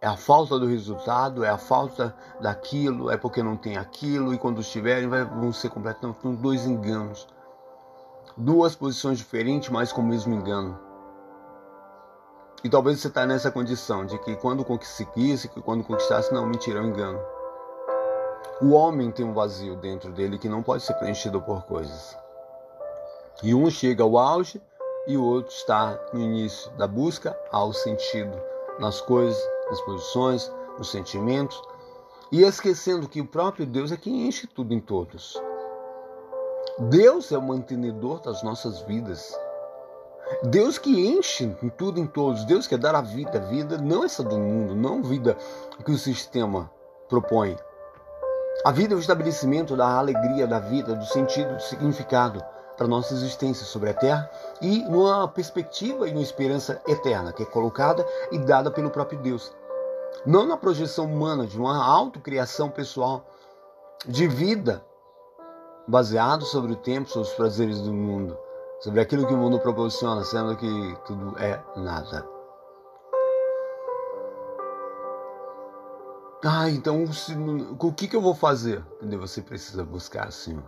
[0.00, 4.38] É a falta do resultado, é a falta daquilo, é porque não tem aquilo, e
[4.38, 7.28] quando estiverem vão ser completamente dois enganos.
[8.36, 10.89] Duas posições diferentes, mas com o mesmo engano.
[12.62, 16.80] E talvez você está nessa condição de que quando conseguisse, que quando conquistasse, não, mentira,
[16.80, 17.18] um engano.
[18.60, 22.16] O homem tem um vazio dentro dele que não pode ser preenchido por coisas.
[23.42, 24.60] E um chega ao auge
[25.06, 30.90] e o outro está no início da busca ao sentido nas coisas, nas posições, nos
[30.90, 31.60] sentimentos,
[32.32, 35.40] e esquecendo que o próprio Deus é quem enche tudo em todos.
[36.78, 39.38] Deus é o mantenedor das nossas vidas.
[40.44, 44.22] Deus que enche tudo em todos, Deus quer dar a vida, a vida não essa
[44.22, 45.36] do mundo, não vida
[45.84, 46.70] que o sistema
[47.08, 47.58] propõe.
[48.64, 52.42] A vida é o estabelecimento da alegria da vida, do sentido, do significado
[52.76, 54.30] para nossa existência sobre a Terra
[54.62, 59.52] e numa perspectiva e numa esperança eterna que é colocada e dada pelo próprio Deus.
[60.24, 63.26] Não na projeção humana de uma autocriação pessoal
[64.06, 64.82] de vida
[65.86, 68.38] baseado sobre o tempo, sobre os prazeres do mundo
[68.80, 72.26] sobre aquilo que o mundo proporciona, sendo que tudo é nada.
[76.42, 77.36] Ah, então se,
[77.78, 78.82] o que, que eu vou fazer?
[79.18, 80.64] Você precisa buscar, Senhor.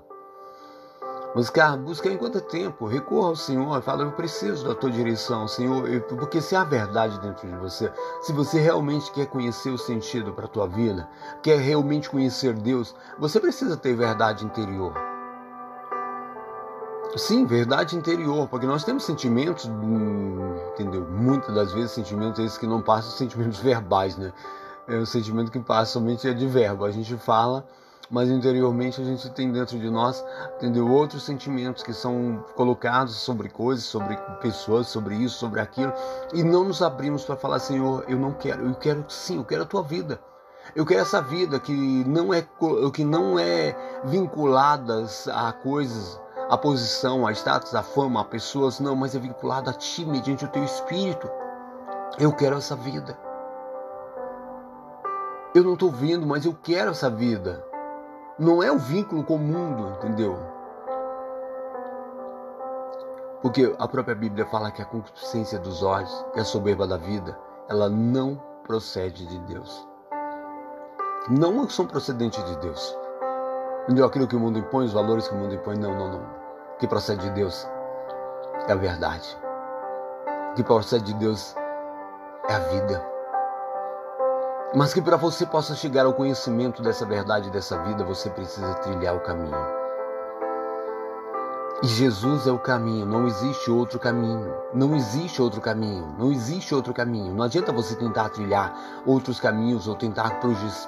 [1.35, 6.43] Buscar, buscar enquanto tempo, recorra ao Senhor, fala, eu preciso da tua direção, Senhor, porque
[6.43, 10.49] se há verdade dentro de você, se você realmente quer conhecer o sentido para a
[10.49, 11.09] tua vida,
[11.43, 15.12] quer realmente conhecer Deus, você precisa ter verdade interior.
[17.15, 19.71] Sim, verdade interior, porque nós temos sentimentos,
[20.73, 21.07] entendeu?
[21.11, 24.33] Muitas das vezes sentimentos esses que não passam sentimentos verbais, né?
[24.89, 26.87] É o sentimento que passa somente é de verbo.
[26.87, 27.67] A gente fala,
[28.11, 30.25] mas interiormente a gente tem dentro de nós,
[30.57, 30.91] entendeu?
[30.91, 35.93] Outros sentimentos que são colocados sobre coisas, sobre pessoas, sobre isso, sobre aquilo,
[36.33, 39.65] e não nos abrimos para falar, Senhor, eu não quero, eu quero sim, eu quero
[39.65, 40.19] a tua vida.
[40.75, 42.47] Eu quero essa vida que não é
[42.95, 48.95] que não é vinculada a coisas a posição, a status, a fama, a pessoas, não,
[48.95, 51.31] mas é vinculado a ti mediante o teu espírito.
[52.19, 53.19] Eu quero essa vida.
[55.55, 57.65] Eu não estou vendo, mas eu quero essa vida.
[58.39, 60.39] Não é o vínculo com o mundo, entendeu?
[63.43, 67.39] Porque a própria Bíblia fala que a concupiscência dos olhos, que a soberba da vida,
[67.69, 69.87] ela não procede de Deus.
[71.29, 72.97] Não são procedentes de Deus.
[73.85, 74.07] Entendeu?
[74.07, 76.43] Aquilo que o mundo impõe, os valores que o mundo impõe, não, não, não
[76.83, 77.65] que procede de Deus
[78.67, 79.39] é a verdade.
[80.51, 81.55] O que procede de Deus
[82.49, 83.07] é a vida.
[84.75, 89.15] Mas que para você possa chegar ao conhecimento dessa verdade, dessa vida, você precisa trilhar
[89.15, 89.82] o caminho.
[91.83, 94.55] E Jesus é o caminho, não existe outro caminho.
[94.73, 97.35] Não existe outro caminho, não existe outro caminho.
[97.35, 98.73] Não adianta você tentar trilhar
[99.05, 100.39] outros caminhos ou tentar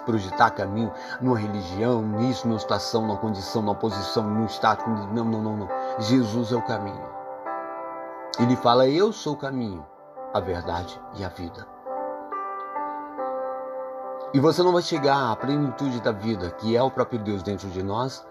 [0.04, 4.86] projetar caminho numa religião, nisso, numa situação, numa condição, numa posição, num status.
[4.86, 5.68] Não, não, não, não.
[5.98, 7.08] Jesus é o caminho.
[8.38, 9.84] Ele fala: Eu sou o caminho,
[10.32, 11.66] a verdade e a vida.
[14.32, 17.68] E você não vai chegar à plenitude da vida, que é o próprio Deus dentro
[17.70, 18.24] de nós,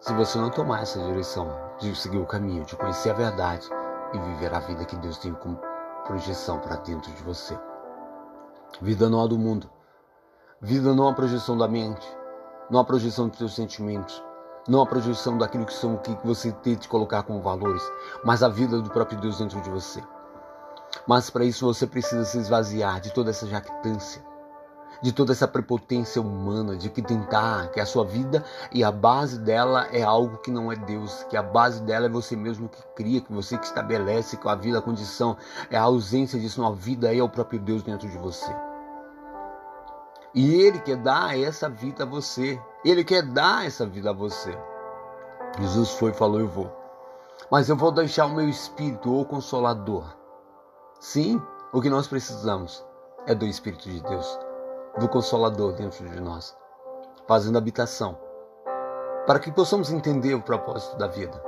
[0.00, 3.68] se você não tomar essa direção de seguir o caminho, de conhecer a verdade
[4.12, 5.58] e viver a vida que Deus tem como
[6.06, 7.58] projeção para dentro de você.
[8.80, 9.70] Vida não é do mundo.
[10.60, 12.06] Vida não uma projeção da mente,
[12.70, 14.22] não uma projeção dos seus sentimentos,
[14.68, 17.82] não uma projeção daquilo que são que você tente colocar como valores,
[18.24, 20.02] mas a vida do próprio Deus dentro de você.
[21.06, 24.24] Mas para isso você precisa se esvaziar de toda essa jactância,
[25.02, 29.38] de toda essa prepotência humana, de que tentar que a sua vida e a base
[29.38, 32.82] dela é algo que não é Deus, que a base dela é você mesmo que
[32.94, 35.36] cria, que você que estabelece que a vida, a condição
[35.70, 38.54] é a ausência disso, não, a vida é o próprio Deus dentro de você.
[40.34, 42.60] E Ele quer dar essa vida a você.
[42.84, 44.56] Ele quer dar essa vida a você.
[45.60, 46.72] Jesus foi e falou: Eu vou.
[47.50, 50.04] Mas eu vou deixar o meu espírito, o consolador.
[50.98, 51.40] Sim,
[51.72, 52.84] o que nós precisamos
[53.26, 54.43] é do Espírito de Deus
[54.98, 56.56] do Consolador dentro de nós,
[57.26, 58.16] fazendo habitação,
[59.26, 61.42] para que possamos entender o propósito da vida.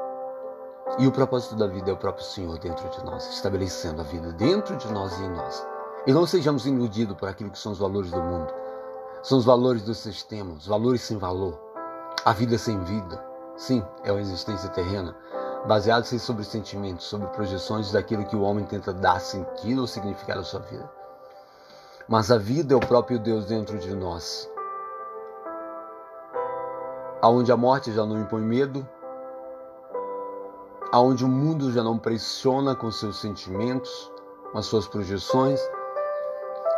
[0.99, 4.33] E o propósito da vida é o próprio Senhor dentro de nós, estabelecendo a vida
[4.33, 5.67] dentro de nós e em nós.
[6.07, 8.53] E não sejamos iludidos por aquilo que são os valores do mundo.
[9.23, 11.61] São os valores do sistema, os valores sem valor,
[12.25, 13.23] a vida sem vida.
[13.57, 15.15] Sim, é uma existência terrena,
[15.67, 20.45] baseada sobre sentimentos, sobre projeções daquilo que o homem tenta dar sentido ou significado à
[20.45, 20.96] sua vida.
[22.09, 24.49] Mas a vida é o próprio Deus dentro de nós.
[27.21, 28.89] Aonde a morte já não impõe medo,
[30.93, 34.13] aonde o mundo já não pressiona com seus sentimentos,
[34.53, 35.61] com as suas projeções,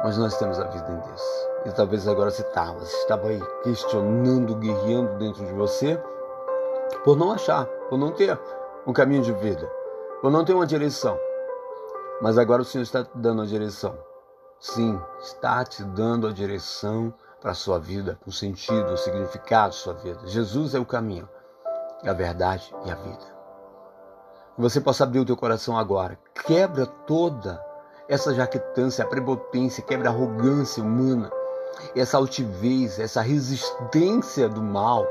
[0.02, 1.22] mas nós temos a vida em Deus.
[1.66, 6.02] E talvez agora você estava, você estava aí questionando, guerreando dentro de você,
[7.04, 8.40] por não achar, por não ter
[8.86, 9.70] um caminho de vida,
[10.22, 11.20] por não ter uma direção.
[12.22, 14.07] Mas agora o Senhor está dando a direção.
[14.60, 19.72] Sim, está te dando a direção para a sua vida, o sentido, o significado da
[19.72, 20.18] sua vida.
[20.24, 21.28] Jesus é o caminho,
[22.04, 23.38] a verdade e a vida.
[24.58, 26.18] Você possa abrir o teu coração agora.
[26.44, 27.64] Quebra toda
[28.08, 31.30] essa jaquetância, a prepotência, quebra a arrogância humana,
[31.94, 35.06] essa altivez, essa resistência do mal.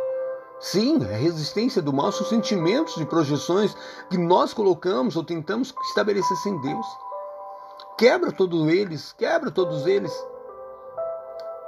[0.60, 3.74] Sim, a resistência do mal são sentimentos de projeções
[4.10, 7.07] que nós colocamos ou tentamos estabelecer sem Deus.
[7.98, 10.14] Quebra todos eles, quebra todos eles.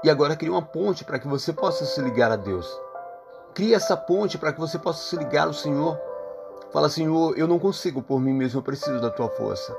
[0.04, 2.70] E agora cria uma ponte para que você possa se ligar a Deus.
[3.56, 6.00] Cria essa ponte para que você possa se ligar ao Senhor.
[6.72, 9.76] Fala, Senhor, eu não consigo por mim mesmo, eu preciso da tua força.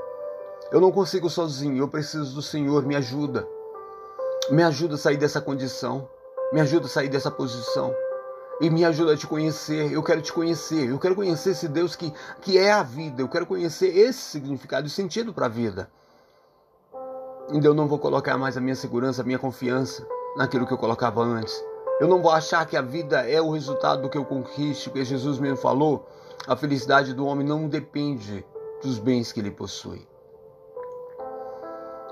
[0.72, 3.46] Eu não consigo sozinho, eu preciso do Senhor, me ajuda.
[4.50, 6.08] Me ajuda a sair dessa condição.
[6.52, 7.94] Me ajuda a sair dessa posição.
[8.60, 9.92] E me ajuda a te conhecer.
[9.92, 10.90] Eu quero te conhecer.
[10.90, 13.22] Eu quero conhecer esse Deus que, que é a vida.
[13.22, 15.88] Eu quero conhecer esse significado e sentido para a vida.
[17.52, 20.78] E eu não vou colocar mais a minha segurança, a minha confiança naquilo que eu
[20.78, 21.64] colocava antes.
[22.00, 25.04] Eu não vou achar que a vida é o resultado do que eu conquiste, porque
[25.04, 26.06] Jesus mesmo falou:
[26.46, 28.46] a felicidade do homem não depende
[28.82, 30.08] dos bens que ele possui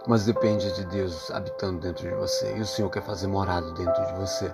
[0.08, 2.56] mas depende de Deus habitando dentro de você.
[2.56, 4.50] E o Senhor quer fazer morada dentro de você.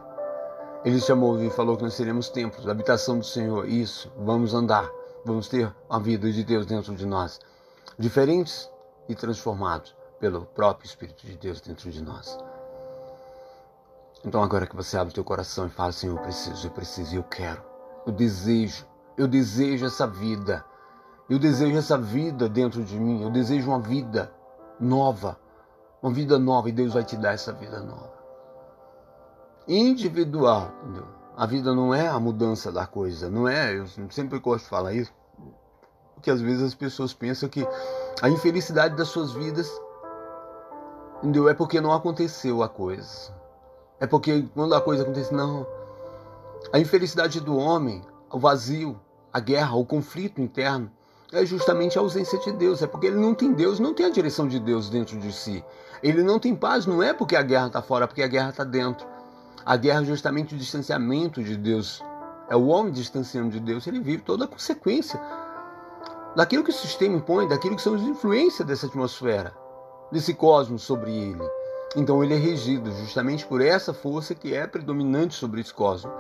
[0.85, 3.69] Ele chamou e falou que nós seremos templos, habitação do Senhor.
[3.69, 4.91] Isso, vamos andar,
[5.25, 7.39] vamos ter a vida de Deus dentro de nós,
[7.97, 8.69] diferentes
[9.09, 12.39] e transformados pelo próprio Espírito de Deus dentro de nós.
[14.25, 17.17] Então agora que você abre o teu coração e fala, Senhor, eu preciso, eu preciso,
[17.17, 17.63] eu quero,
[18.07, 18.87] eu desejo,
[19.19, 20.65] eu desejo essa vida,
[21.29, 24.33] eu desejo essa vida dentro de mim, eu desejo uma vida
[24.81, 25.39] nova,
[26.03, 28.13] uma vida nova e Deus vai te dar essa vida nova.
[29.69, 31.07] Individual, entendeu?
[31.37, 33.77] A vida não é a mudança da coisa, não é.
[33.77, 35.13] Eu sempre gosto de falar isso,
[36.15, 37.67] porque às vezes as pessoas pensam que
[38.23, 39.71] a infelicidade das suas vidas,
[41.25, 41.49] entendeu?
[41.49, 43.33] É porque não aconteceu a coisa.
[43.99, 45.67] É porque quando a coisa acontece, não.
[46.71, 49.01] A infelicidade do homem, o vazio,
[49.33, 50.91] a guerra, o conflito interno,
[51.33, 52.83] é justamente a ausência de Deus.
[52.83, 55.65] É porque ele não tem Deus, não tem a direção de Deus dentro de si.
[56.03, 58.51] Ele não tem paz, não é porque a guerra está fora, é porque a guerra
[58.51, 59.07] está dentro.
[59.65, 62.03] A guerra é justamente o distanciamento de Deus.
[62.51, 63.87] É o homem distanciando de Deus.
[63.87, 65.19] Ele vive toda a consequência
[66.37, 69.55] daquilo que o sistema impõe, daquilo que são as influências dessa atmosfera,
[70.15, 71.43] desse cosmos sobre ele.
[71.97, 76.15] Então ele é regido justamente por essa força que é predominante sobre esse cosmos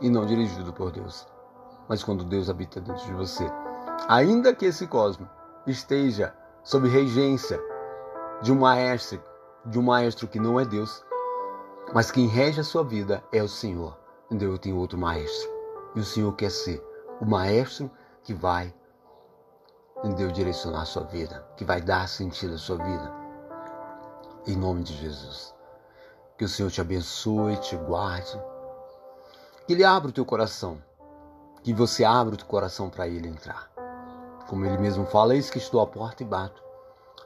[0.00, 1.26] e não dirigido por Deus.
[1.86, 3.46] Mas quando Deus habita dentro de você,
[4.08, 5.28] ainda que esse cosmos
[5.66, 7.60] esteja sob regência
[8.40, 9.22] de um maestro,
[9.66, 11.04] de um maestro que não é Deus,
[11.92, 13.94] mas quem rege a sua vida é o Senhor.
[14.30, 15.50] Deus tem outro maestro.
[15.94, 16.82] E o Senhor quer ser
[17.20, 17.90] o maestro
[18.22, 18.74] que vai
[20.16, 23.23] Deus direcionar a sua vida, que vai dar sentido à sua vida.
[24.46, 25.54] Em nome de Jesus.
[26.36, 28.40] Que o Senhor te abençoe, te guarde.
[29.66, 30.82] Que Ele abra o teu coração.
[31.62, 33.70] Que você abra o teu coração para Ele entrar.
[34.48, 36.62] Como Ele mesmo fala, eis que estou à porta e bato.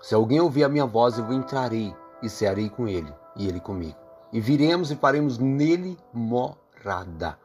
[0.00, 3.96] Se alguém ouvir a minha voz, eu entrarei e cearei com ele, e ele comigo.
[4.32, 7.38] E viremos e faremos nele morada.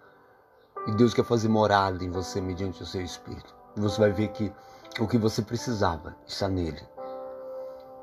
[0.86, 3.55] E Deus quer fazer morada em você mediante o seu espírito.
[3.76, 4.53] E você vai ver que
[4.99, 6.82] o que você precisava está nele.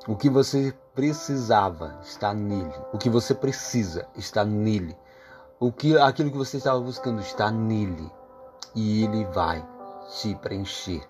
[0.07, 2.73] O que você precisava está nele.
[2.93, 4.97] O que você precisa está nele.
[5.59, 8.11] O que aquilo que você estava buscando está nele.
[8.75, 9.65] E ele vai
[10.19, 11.07] te preencher.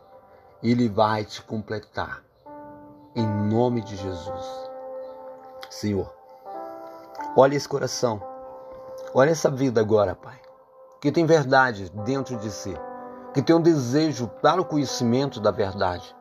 [0.61, 2.23] Ele vai te completar
[3.15, 4.69] em nome de Jesus.
[5.69, 6.13] Senhor,
[7.35, 8.21] olha esse coração,
[9.13, 10.39] olha essa vida agora, Pai,
[10.99, 12.75] que tem verdade dentro de si,
[13.33, 16.15] que tem um desejo para o conhecimento da verdade,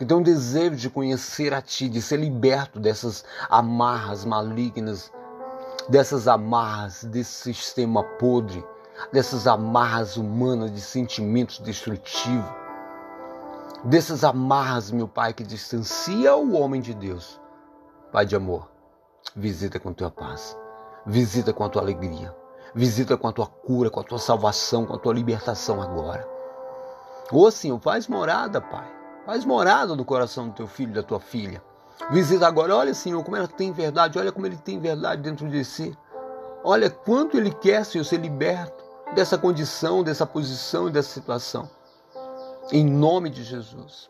[0.00, 5.12] que tem um desejo de conhecer a Ti, de ser liberto dessas amarras malignas,
[5.90, 8.64] dessas amarras desse sistema podre,
[9.12, 12.48] dessas amarras humanas de sentimentos destrutivos
[13.84, 17.38] dessas amarras, meu Pai, que distancia o homem de Deus.
[18.10, 18.70] Pai de amor,
[19.36, 20.56] visita com tua paz.
[21.04, 22.34] Visita com a tua alegria.
[22.74, 26.26] Visita com a tua cura, com a tua salvação, com a tua libertação agora.
[27.30, 28.99] Ô Senhor, faz morada, Pai.
[29.26, 31.62] Faz morada no coração do teu filho, da tua filha.
[32.10, 35.64] Visita agora, olha, Senhor, como ela tem verdade, olha como ele tem verdade dentro de
[35.64, 35.96] si.
[36.64, 41.68] Olha quanto ele quer, Senhor, ser liberto dessa condição, dessa posição e dessa situação.
[42.72, 44.08] Em nome de Jesus.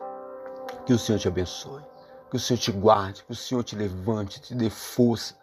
[0.85, 1.83] Que o Senhor te abençoe.
[2.29, 5.35] Que o Senhor te guarde, que o Senhor te levante, te dê força.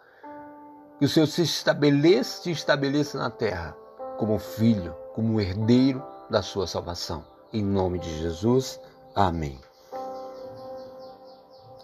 [0.97, 3.75] Que o Senhor se estabeleça, te estabeleça na terra
[4.17, 7.23] como filho, como herdeiro da sua salvação.
[7.53, 8.79] Em nome de Jesus.
[9.15, 9.59] Amém.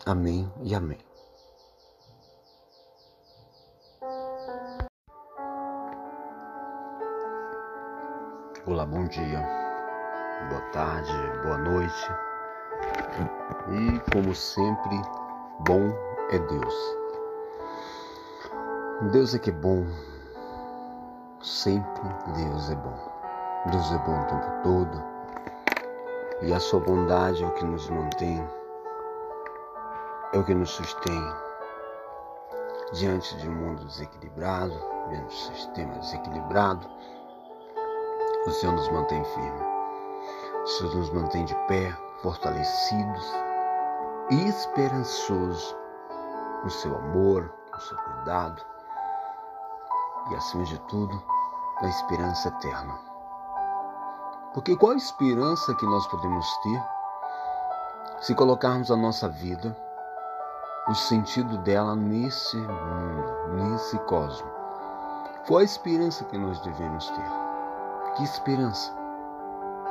[0.06, 1.00] Amém e amém.
[8.68, 9.40] Olá, bom dia,
[10.50, 11.12] boa tarde,
[11.44, 12.12] boa noite.
[13.70, 14.96] E como sempre,
[15.62, 15.90] bom
[16.30, 16.76] é Deus.
[19.12, 19.84] Deus é que é bom,
[21.42, 22.08] sempre
[22.38, 23.16] Deus é bom.
[23.72, 25.15] Deus é bom o tempo todo
[26.42, 28.46] e a sua bondade é o que nos mantém
[30.34, 31.34] é o que nos sustém
[32.92, 34.74] diante de um mundo desequilibrado,
[35.10, 36.88] diante de um sistema desequilibrado.
[38.46, 39.62] O Senhor nos mantém firme.
[40.62, 43.34] O Senhor nos mantém de pé, fortalecidos
[44.30, 45.76] e esperançosos
[46.64, 48.62] no seu amor, no seu cuidado
[50.32, 51.22] e, acima de tudo,
[51.82, 53.05] na esperança eterna.
[54.56, 56.84] Porque qual a esperança que nós podemos ter
[58.22, 59.76] se colocarmos a nossa vida
[60.88, 64.48] o sentido dela nesse mundo, nesse cosmo.
[65.48, 67.32] Qual a esperança que nós devemos ter?
[68.16, 68.94] Que esperança?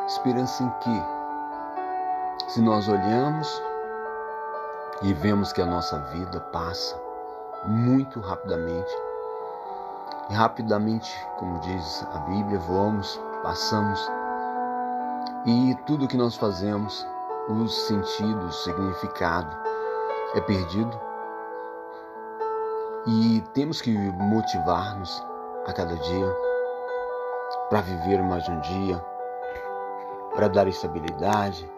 [0.07, 1.03] Esperança em quê?
[2.49, 3.63] Se nós olhamos
[5.03, 7.01] e vemos que a nossa vida passa
[7.67, 8.93] muito rapidamente,
[10.31, 14.01] e rapidamente, como diz a Bíblia, voamos, passamos,
[15.47, 17.07] e tudo que nós fazemos,
[17.49, 19.55] o sentido, o significado,
[20.35, 20.99] é perdido
[23.07, 25.23] e temos que motivar-nos
[25.67, 26.37] a cada dia
[27.69, 28.99] para viver mais um dia,
[30.35, 31.71] para dar estabilidade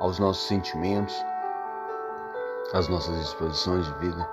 [0.00, 1.14] aos nossos sentimentos,
[2.74, 4.28] às nossas disposições de vida.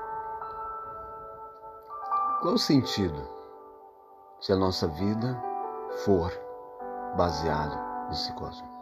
[2.42, 3.22] Qual o sentido
[4.42, 5.42] se a nossa vida
[6.04, 6.34] for
[7.16, 8.74] baseada nesse cosmos?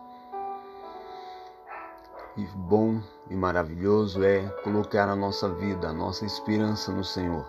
[2.37, 7.45] e bom e maravilhoso é colocar a nossa vida, a nossa esperança no Senhor.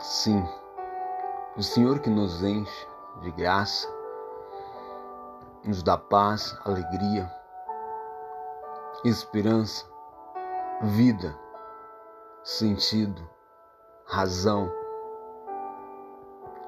[0.00, 0.46] Sim,
[1.56, 2.86] o Senhor que nos enche
[3.20, 3.88] de graça,
[5.64, 7.30] nos dá paz, alegria,
[9.04, 9.84] esperança,
[10.82, 11.36] vida,
[12.44, 13.28] sentido,
[14.06, 14.72] razão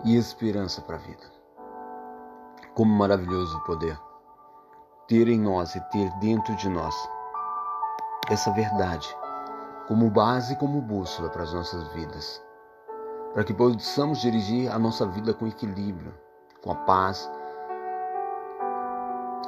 [0.05, 1.40] e esperança para a vida.
[2.75, 3.99] Como maravilhoso o poder
[5.09, 6.95] ter em nós e ter dentro de nós
[8.31, 9.09] essa verdade
[9.89, 12.41] como base, como bússola para as nossas vidas,
[13.35, 16.15] para que possamos dirigir a nossa vida com equilíbrio,
[16.63, 17.29] com a paz,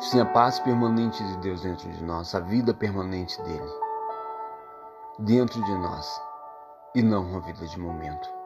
[0.01, 3.83] sim, a paz permanente de Deus dentro de nós, a vida permanente dele
[5.21, 6.21] dentro de nós
[6.95, 8.42] e não uma vida de momento.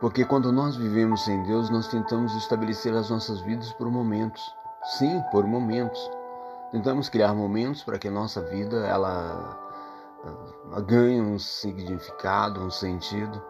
[0.00, 4.42] Porque quando nós vivemos sem Deus, nós tentamos estabelecer as nossas vidas por momentos
[4.84, 6.10] Sim, por momentos.
[6.70, 9.58] Tentamos criar momentos para que a nossa vida ela,
[10.66, 13.42] ela ganhe um significado, um sentido.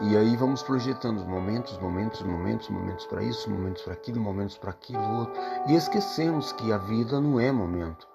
[0.00, 4.70] E aí vamos projetando momentos, momentos, momentos, momentos para isso, momentos para aquilo, momentos para
[4.70, 5.34] aquilo outro.
[5.68, 8.08] E esquecemos que a vida não é momento.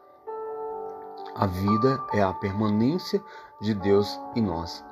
[1.36, 3.24] A vida é a permanência
[3.62, 4.84] de Deus em nós.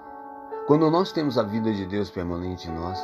[0.66, 2.98] Quando nós temos a vida de Deus permanente em nós,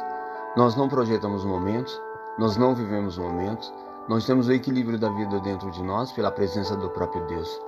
[0.55, 2.01] nós não projetamos momentos,
[2.37, 3.73] nós não vivemos momentos,
[4.07, 7.61] nós temos o equilíbrio da vida dentro de nós pela presença do próprio Deus,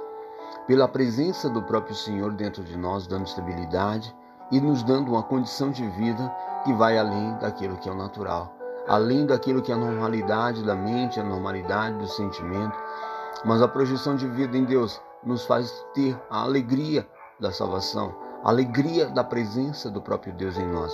[0.65, 4.15] pela presença do próprio Senhor dentro de nós, dando estabilidade
[4.49, 6.33] e nos dando uma condição de vida
[6.63, 8.55] que vai além daquilo que é o natural,
[8.87, 12.79] além daquilo que é a normalidade da mente, a normalidade do sentimento.
[13.43, 17.05] Mas a projeção de vida em Deus nos faz ter a alegria
[17.41, 20.91] da salvação, alegria da presença do próprio Deus em nós,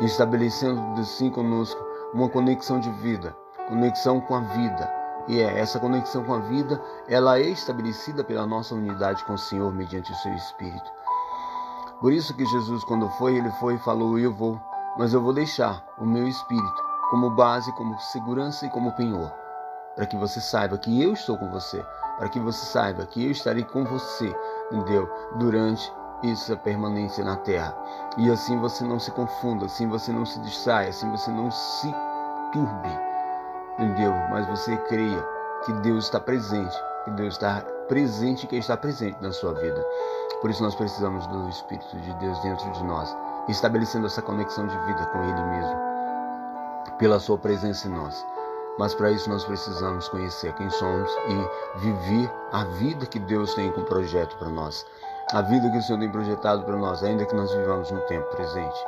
[0.00, 1.80] estabelecendo assim conosco
[2.14, 3.34] uma conexão de vida
[3.68, 4.90] conexão com a vida.
[5.28, 9.38] E é essa conexão com a vida, ela é estabelecida pela nossa unidade com o
[9.38, 10.90] Senhor mediante o seu Espírito.
[12.00, 14.58] Por isso que Jesus, quando foi, ele foi e falou: Eu vou,
[14.96, 19.30] mas eu vou deixar o meu Espírito como base, como segurança e como penhor,
[19.94, 21.84] para que você saiba que eu estou com você,
[22.16, 24.34] para que você saiba que eu estarei com você,
[24.70, 25.10] entendeu?
[25.36, 25.92] Durante
[26.22, 27.76] essa permanência na terra.
[28.16, 31.94] E assim você não se confunda, assim você não se distrai, assim você não se
[32.52, 33.00] turbe,
[33.74, 34.12] entendeu?
[34.30, 35.24] Mas você creia
[35.64, 39.84] que Deus está presente, que Deus está presente e que está presente na sua vida.
[40.40, 43.16] Por isso nós precisamos do Espírito de Deus dentro de nós,
[43.48, 45.78] estabelecendo essa conexão de vida com Ele mesmo,
[46.98, 48.24] pela sua presença em nós.
[48.78, 53.72] Mas para isso nós precisamos conhecer quem somos e viver a vida que Deus tem
[53.72, 54.86] com projeto para nós.
[55.34, 58.26] A vida que o Senhor tem projetado para nós, ainda que nós vivamos no tempo
[58.34, 58.86] presente.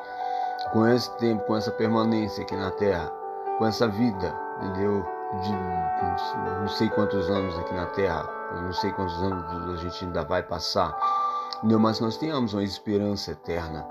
[0.72, 3.12] Com esse tempo, com essa permanência aqui na terra,
[3.58, 5.04] com essa vida, entendeu?
[5.42, 5.52] De
[6.60, 10.42] não sei quantos anos aqui na terra, não sei quantos anos a gente ainda vai
[10.42, 10.96] passar,
[11.58, 11.78] entendeu?
[11.78, 13.86] mas nós tenhamos uma esperança eterna.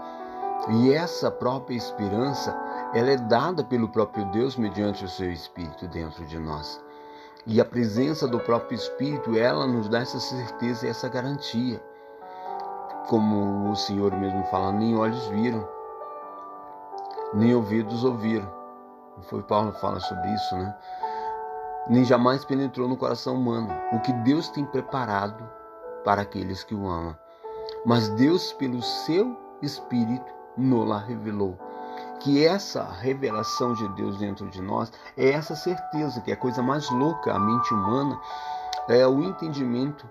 [0.70, 2.58] E essa própria esperança
[2.96, 6.82] ela é dada pelo próprio Deus mediante o seu Espírito dentro de nós.
[7.46, 11.80] E a presença do próprio Espírito, ela nos dá essa certeza e essa garantia.
[13.10, 15.68] Como o Senhor mesmo fala, nem olhos viram,
[17.34, 18.48] nem ouvidos ouviram.
[19.24, 20.78] Foi Paulo que fala sobre isso, né?
[21.90, 25.44] Nem jamais penetrou no coração humano o que Deus tem preparado
[26.06, 27.18] para aqueles que o amam.
[27.84, 31.58] Mas Deus, pelo seu Espírito, nos revelou
[32.20, 36.62] que essa revelação de Deus dentro de nós é essa certeza que é a coisa
[36.62, 38.20] mais louca a mente humana
[38.88, 40.08] é o entendimento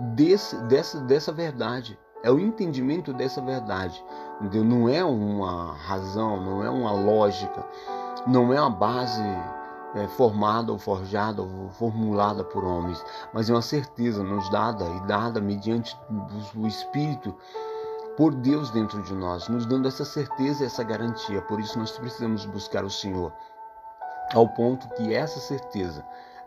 [0.00, 4.04] desse, dessa, dessa verdade é o entendimento dessa verdade
[4.40, 4.64] entendeu?
[4.64, 7.64] não é uma razão não é uma lógica
[8.26, 9.22] não é uma base
[9.94, 15.00] é, formada ou forjada ou formulada por homens mas é uma certeza nos dada e
[15.06, 15.96] dada mediante
[16.56, 17.32] o Espírito
[18.16, 21.42] por Deus dentro de nós, nos dando essa certeza essa garantia.
[21.42, 23.32] Por isso nós precisamos buscar o Senhor,
[24.32, 26.04] ao ponto que essa certeza,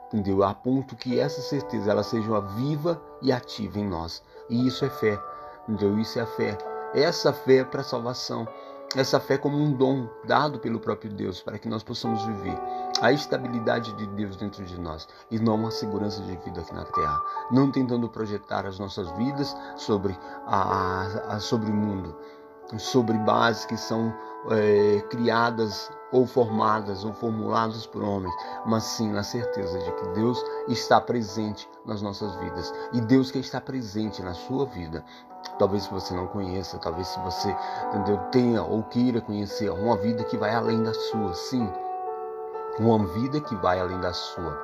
[0.07, 0.43] entendeu?
[0.43, 4.23] A ponto que essa certeza ela seja viva e ativa em nós.
[4.49, 5.19] E isso é fé,
[5.67, 5.97] entendeu?
[5.99, 6.57] Isso é a fé.
[6.93, 8.47] Essa fé é para a salvação
[8.95, 12.57] essa fé como um dom dado pelo próprio Deus para que nós possamos viver
[13.01, 16.85] a estabilidade de Deus dentro de nós e não uma segurança de vida aqui na
[16.85, 22.15] terra, não tentando projetar as nossas vidas sobre, a, a sobre o mundo,
[22.77, 24.13] sobre bases que são
[24.51, 28.33] é, criadas ou formadas ou formuladas por homens,
[28.65, 33.39] mas sim na certeza de que Deus está presente nas nossas vidas e Deus que
[33.39, 35.03] está presente na sua vida
[35.57, 37.55] Talvez você não conheça, talvez se você
[37.87, 41.67] entendeu, tenha ou queira conhecer uma vida que vai além da sua, sim.
[42.79, 44.55] Uma vida que vai além da sua.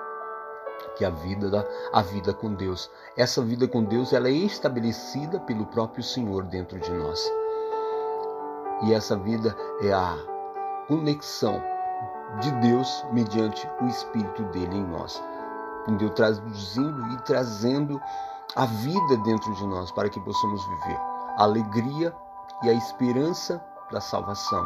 [0.96, 2.92] Que é a vida da a vida com Deus.
[3.18, 7.43] Essa vida com Deus, ela é estabelecida pelo próprio Senhor dentro de nós.
[8.84, 10.18] E essa vida é a
[10.88, 11.62] conexão
[12.40, 15.24] de Deus mediante o espírito dele em nós.
[15.84, 16.10] Entendeu?
[16.10, 18.02] Traduzindo e trazendo
[18.56, 21.00] a vida dentro de nós para que possamos viver
[21.38, 22.16] a alegria
[22.64, 24.66] e a esperança da salvação.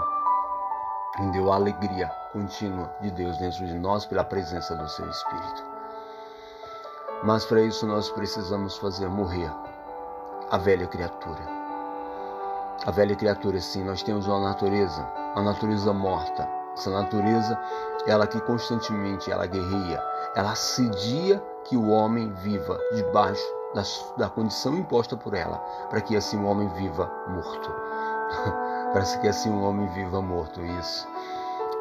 [1.16, 1.52] Entendeu?
[1.52, 5.64] A alegria contínua de Deus dentro de nós pela presença do seu Espírito.
[7.24, 9.52] Mas para isso nós precisamos fazer morrer
[10.52, 11.57] a velha criatura.
[12.86, 15.06] A velha criatura, sim, nós temos uma natureza,
[15.36, 16.48] a natureza morta.
[16.74, 17.60] Essa natureza,
[18.06, 20.02] ela que constantemente ela guerreia,
[20.36, 23.82] ela assedia que o homem viva debaixo da,
[24.18, 25.58] da condição imposta por ela,
[25.90, 27.72] para que assim o homem viva morto.
[28.94, 31.08] Parece que assim o homem viva morto, isso.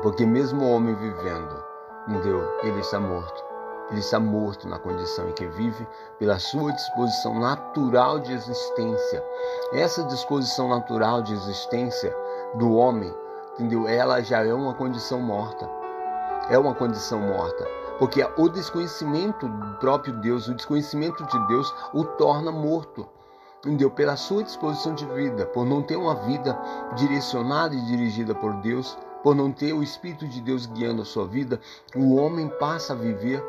[0.03, 1.64] Porque mesmo o homem vivendo,
[2.09, 2.59] entendeu?
[2.62, 3.45] Ele está morto.
[3.91, 5.87] Ele está morto na condição em que vive
[6.18, 9.24] pela sua disposição natural de existência.
[9.72, 12.12] Essa disposição natural de existência
[12.57, 13.14] do homem,
[13.55, 13.87] entendeu?
[13.87, 15.70] Ela já é uma condição morta.
[16.51, 17.64] É uma condição morta.
[17.99, 23.09] Porque o desconhecimento do próprio Deus, o desconhecimento de Deus, o torna morto.
[23.61, 23.91] Entendeu?
[23.91, 26.59] Pela sua disposição de vida, por não ter uma vida
[26.95, 31.26] direcionada e dirigida por Deus, por não ter o Espírito de Deus guiando a sua
[31.26, 31.61] vida,
[31.95, 33.43] o homem passa a viver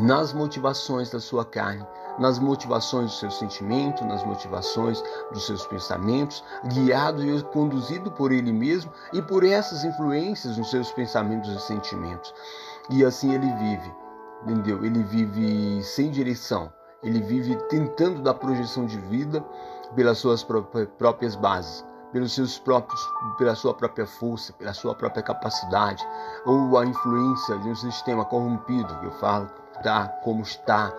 [0.00, 1.86] nas motivações da sua carne,
[2.18, 8.52] nas motivações dos seus sentimentos, nas motivações dos seus pensamentos, guiado e conduzido por ele
[8.52, 12.34] mesmo e por essas influências nos seus pensamentos e sentimentos.
[12.90, 13.94] E assim ele vive,
[14.42, 14.84] entendeu?
[14.84, 16.72] Ele vive sem direção,
[17.02, 19.44] ele vive tentando dar projeção de vida
[19.94, 20.44] pelas suas
[20.98, 23.00] próprias bases, pelos seus próprios,
[23.38, 26.06] pela sua própria força, pela sua própria capacidade,
[26.46, 29.50] ou a influência de um sistema corrompido, que eu falo,
[29.82, 30.92] tá como está,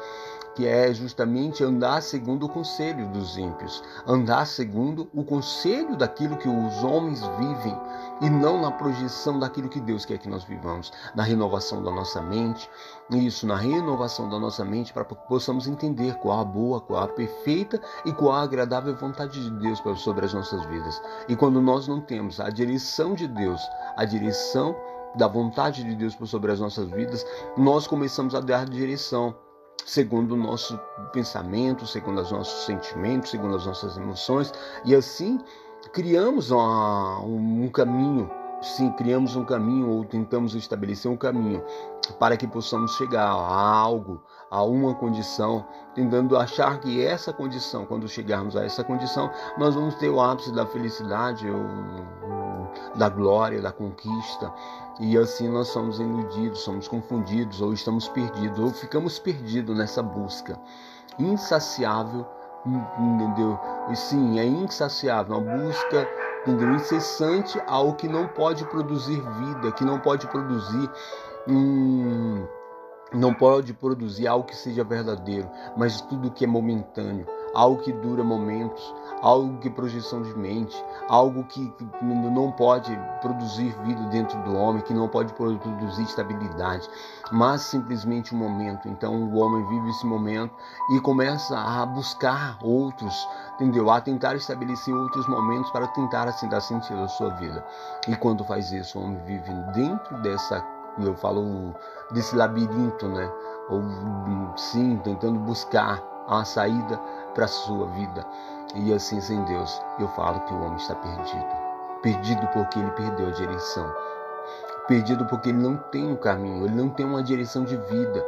[0.56, 6.48] que é justamente andar segundo o conselho dos ímpios, andar segundo o conselho daquilo que
[6.48, 7.78] os homens vivem
[8.22, 12.22] e não na projeção daquilo que Deus quer que nós vivamos, na renovação da nossa
[12.22, 12.70] mente,
[13.12, 17.08] isso, na renovação da nossa mente, para que possamos entender qual a boa, qual a
[17.10, 21.02] perfeita e qual a agradável vontade de Deus sobre as nossas vidas.
[21.28, 23.62] E quando nós não temos a direção de Deus,
[23.98, 24.74] a direção
[25.18, 27.26] da vontade de Deus sobre as nossas vidas,
[27.58, 29.36] nós começamos a dar direção
[29.86, 30.80] segundo o nosso
[31.14, 34.52] pensamento, segundo os nossos sentimentos, segundo as nossas emoções,
[34.84, 35.40] e assim
[35.94, 38.30] criamos um caminho,
[38.62, 41.64] sim, criamos um caminho ou tentamos estabelecer um caminho
[42.20, 44.24] para que possamos chegar a algo,
[44.56, 49.96] a uma condição, tentando achar que essa condição, quando chegarmos a essa condição, nós vamos
[49.96, 54.54] ter o ápice da felicidade, ou, da glória, da conquista,
[54.98, 60.58] e assim nós somos iludidos, somos confundidos, ou estamos perdidos, ou ficamos perdidos nessa busca
[61.20, 62.26] insaciável
[62.66, 63.60] entendeu?
[63.90, 66.08] E sim, é insaciável, uma busca
[66.42, 66.74] entendeu?
[66.74, 70.90] incessante ao que não pode produzir vida, que não pode produzir
[71.48, 72.48] um,
[73.16, 78.24] não pode produzir algo que seja verdadeiro, mas tudo que é momentâneo, algo que dura
[78.24, 80.76] momentos, algo que é projeção de mente,
[81.08, 86.88] algo que não pode produzir vida dentro do homem, que não pode produzir estabilidade,
[87.32, 88.88] mas simplesmente um momento.
[88.88, 90.54] Então o homem vive esse momento
[90.92, 93.90] e começa a buscar outros, entendeu?
[93.90, 97.66] A tentar estabelecer outros momentos para tentar assim dar sentido à sua vida.
[98.08, 100.64] E quando faz isso, o homem vive dentro dessa,
[101.00, 101.74] eu falo
[102.12, 103.32] desse labirinto, né?
[103.70, 103.82] Ou
[104.56, 106.98] sim, tentando buscar a saída
[107.34, 108.26] para a sua vida.
[108.76, 111.66] E assim, sem Deus, eu falo que o homem está perdido.
[112.02, 113.94] Perdido porque ele perdeu a direção.
[114.88, 118.26] Perdido porque ele não tem um caminho, ele não tem uma direção de vida.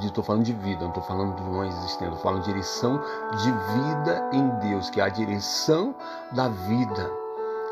[0.00, 2.98] Estou falando de vida, não estou falando de uma existência, estou falando de direção
[3.36, 5.94] de vida em Deus, que é a direção
[6.32, 7.10] da vida,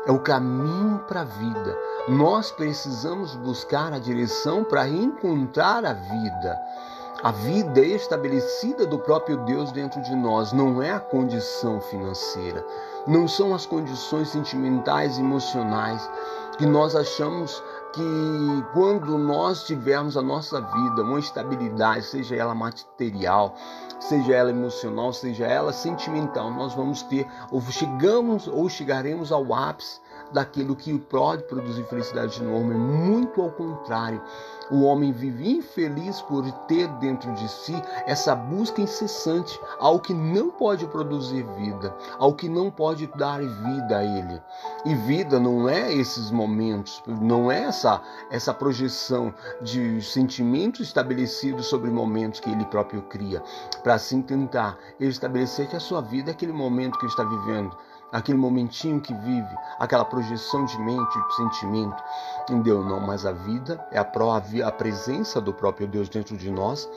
[0.05, 1.77] é o caminho para a vida.
[2.07, 6.59] Nós precisamos buscar a direção para encontrar a vida.
[7.23, 12.65] A vida estabelecida do próprio Deus dentro de nós não é a condição financeira,
[13.07, 16.09] não são as condições sentimentais e emocionais
[16.57, 17.63] que nós achamos
[17.93, 23.55] que quando nós tivermos a nossa vida, uma estabilidade, seja ela material,
[23.99, 30.01] seja ela emocional, seja ela sentimental, nós vamos ter ou chegamos ou chegaremos ao ápice
[30.33, 34.21] daquilo que pode produzir felicidade no homem, muito ao contrário.
[34.71, 37.75] O homem vive infeliz por ter dentro de si
[38.05, 43.97] essa busca incessante ao que não pode produzir vida, ao que não pode dar vida
[43.97, 44.41] a ele.
[44.85, 51.91] E vida não é esses momentos, não é essa, essa projeção de sentimentos estabelecidos sobre
[51.91, 53.43] momentos que ele próprio cria,
[53.83, 57.75] para assim tentar estabelecer que a sua vida é aquele momento que está vivendo
[58.13, 62.01] aquele momentinho que vive, aquela projeção de mente, de sentimento.
[62.43, 62.83] Entendeu?
[62.85, 66.89] Não, mas a vida é a, a presença do próprio Deus dentro de nós,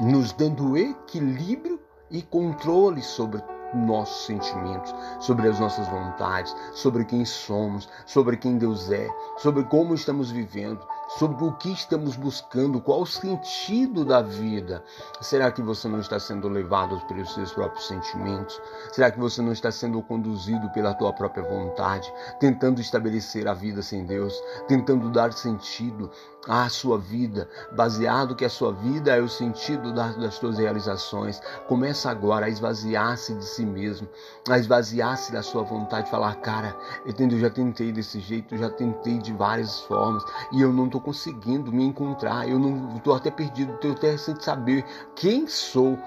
[0.00, 3.42] nos dando equilíbrio e controle sobre
[3.74, 9.94] nossos sentimentos, sobre as nossas vontades, sobre quem somos, sobre quem Deus é, sobre como
[9.94, 14.84] estamos vivendo, sobre o que estamos buscando, qual o sentido da vida.
[15.20, 18.60] Será que você não está sendo levado pelos seus próprios sentimentos?
[18.92, 23.82] Será que você não está sendo conduzido pela tua própria vontade, tentando estabelecer a vida
[23.82, 24.34] sem Deus,
[24.66, 26.10] tentando dar sentido
[26.48, 31.40] à sua vida, baseado que a sua vida é o sentido das, das suas realizações?
[31.68, 34.08] Começa agora a esvaziar-se de si mesmo,
[34.48, 36.74] a esvaziar-se da sua vontade, falar, cara,
[37.04, 41.70] eu já tentei desse jeito, já tentei de várias formas e eu não estou conseguindo
[41.70, 44.84] me encontrar, eu não estou até perdido, estou até sem saber
[45.14, 45.98] quem sou.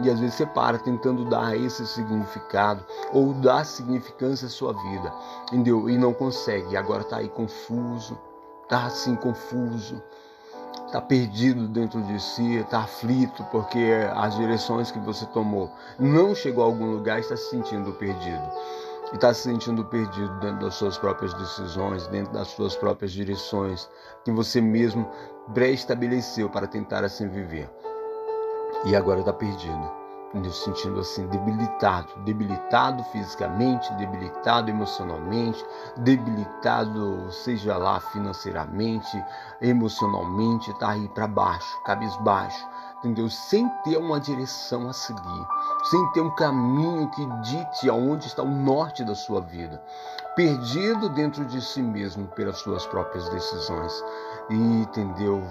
[0.00, 5.12] E às vezes você para tentando dar esse significado ou dar significância à sua vida,
[5.48, 5.90] entendeu?
[5.90, 6.76] E não consegue.
[6.76, 8.16] Agora está aí confuso,
[8.68, 10.02] está assim confuso,
[10.86, 16.62] está perdido dentro de si, está aflito porque as direções que você tomou não chegou
[16.62, 18.50] a algum lugar e está se sentindo perdido
[19.10, 23.88] e está se sentindo perdido dentro das suas próprias decisões, dentro das suas próprias direções
[24.22, 25.10] que você mesmo
[25.54, 27.70] pré-estabeleceu para tentar assim viver.
[28.84, 29.90] E agora está perdido,
[30.34, 35.64] me sentindo assim debilitado, debilitado fisicamente, debilitado emocionalmente,
[35.96, 39.24] debilitado, seja lá financeiramente,
[39.60, 42.66] emocionalmente, está aí para baixo, cabisbaixo
[42.98, 43.28] entendeu?
[43.28, 45.46] Sem ter uma direção a seguir,
[45.84, 49.82] sem ter um caminho que dite aonde está o norte da sua vida,
[50.34, 54.04] perdido dentro de si mesmo pelas suas próprias decisões.
[54.50, 55.42] E entendeu?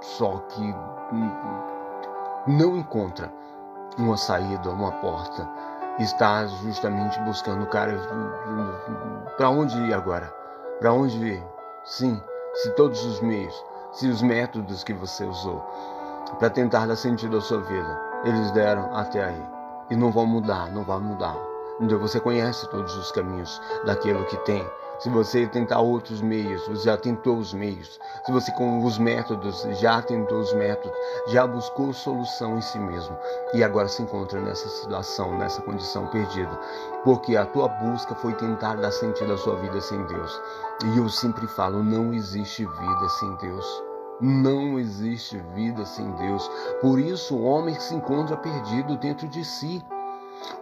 [0.00, 1.30] Só que hum,
[2.46, 3.32] não encontra
[3.98, 5.48] uma saída, uma porta,
[5.98, 7.92] está justamente buscando, cara,
[9.36, 10.32] para onde ir agora?
[10.80, 11.44] Para onde ir?
[11.84, 12.20] Sim,
[12.54, 13.54] se todos os meios,
[13.92, 15.64] se os métodos que você usou
[16.38, 19.46] para tentar dar sentido à sua vida, eles deram até aí
[19.90, 21.36] e não vão mudar, não vai mudar.
[21.80, 24.64] Então você conhece todos os caminhos daquilo que tem
[25.04, 28.00] se você tentar outros meios, você já tentou os meios.
[28.24, 30.96] Se você com os métodos, já tentou os métodos,
[31.26, 33.14] já buscou solução em si mesmo
[33.52, 36.58] e agora se encontra nessa situação, nessa condição perdida,
[37.04, 40.40] porque a tua busca foi tentar dar sentido à sua vida sem Deus.
[40.86, 43.82] E eu sempre falo, não existe vida sem Deus.
[44.22, 46.50] Não existe vida sem Deus.
[46.80, 49.84] Por isso o homem se encontra perdido dentro de si.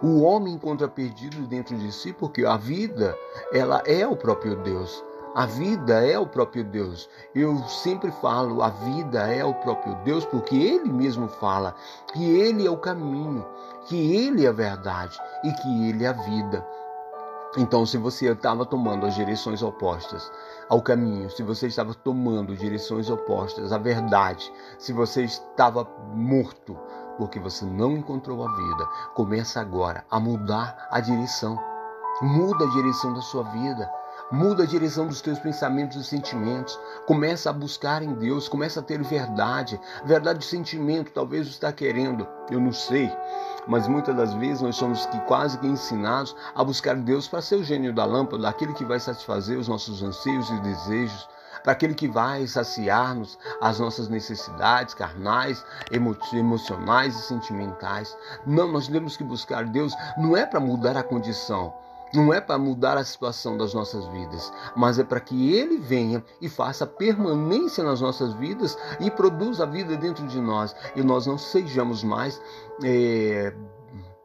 [0.01, 3.17] O homem encontra perdido dentro de si porque a vida,
[3.51, 5.03] ela é o próprio Deus.
[5.35, 7.09] A vida é o próprio Deus.
[7.33, 11.73] Eu sempre falo, a vida é o próprio Deus, porque Ele mesmo fala
[12.13, 13.43] que Ele é o caminho,
[13.87, 16.63] que Ele é a verdade e que Ele é a vida.
[17.57, 20.31] Então, se você estava tomando as direções opostas
[20.69, 26.75] ao caminho, se você estava tomando direções opostas à verdade, se você estava morto,
[27.17, 28.85] porque você não encontrou a vida.
[29.13, 31.57] Começa agora a mudar a direção.
[32.21, 33.89] Muda a direção da sua vida.
[34.31, 36.79] Muda a direção dos teus pensamentos e sentimentos.
[37.05, 39.79] Começa a buscar em Deus, começa a ter verdade.
[40.05, 43.11] Verdade de sentimento, talvez está querendo, eu não sei.
[43.67, 47.55] Mas muitas das vezes nós somos que quase que ensinados a buscar Deus para ser
[47.55, 51.27] o gênio da lâmpada, aquele que vai satisfazer os nossos anseios e desejos
[51.63, 58.15] para aquele que vai saciar-nos as nossas necessidades carnais, emocionais e sentimentais.
[58.45, 61.73] Não, nós temos que buscar Deus não é para mudar a condição,
[62.13, 66.23] não é para mudar a situação das nossas vidas, mas é para que Ele venha
[66.39, 71.25] e faça permanência nas nossas vidas e produza a vida dentro de nós e nós
[71.25, 72.39] não sejamos mais.
[72.83, 73.53] É,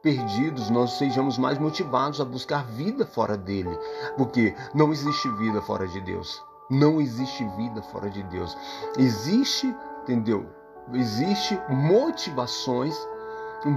[0.01, 3.77] perdidos, nós sejamos mais motivados a buscar vida fora dele,
[4.17, 6.41] porque não existe vida fora de Deus.
[6.71, 8.57] Não existe vida fora de Deus.
[8.99, 10.47] Existe, entendeu?
[10.93, 12.95] Existe motivações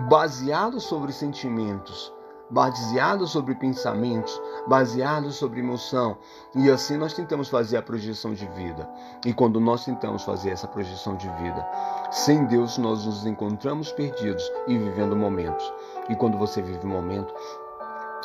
[0.09, 2.13] baseadas sobre sentimentos,
[2.49, 6.17] baseadas sobre pensamentos, baseados sobre emoção.
[6.53, 8.89] E assim nós tentamos fazer a projeção de vida.
[9.25, 11.65] E quando nós tentamos fazer essa projeção de vida,
[12.11, 15.73] sem Deus nós nos encontramos perdidos e vivendo momentos.
[16.09, 17.33] E quando você vive um momento,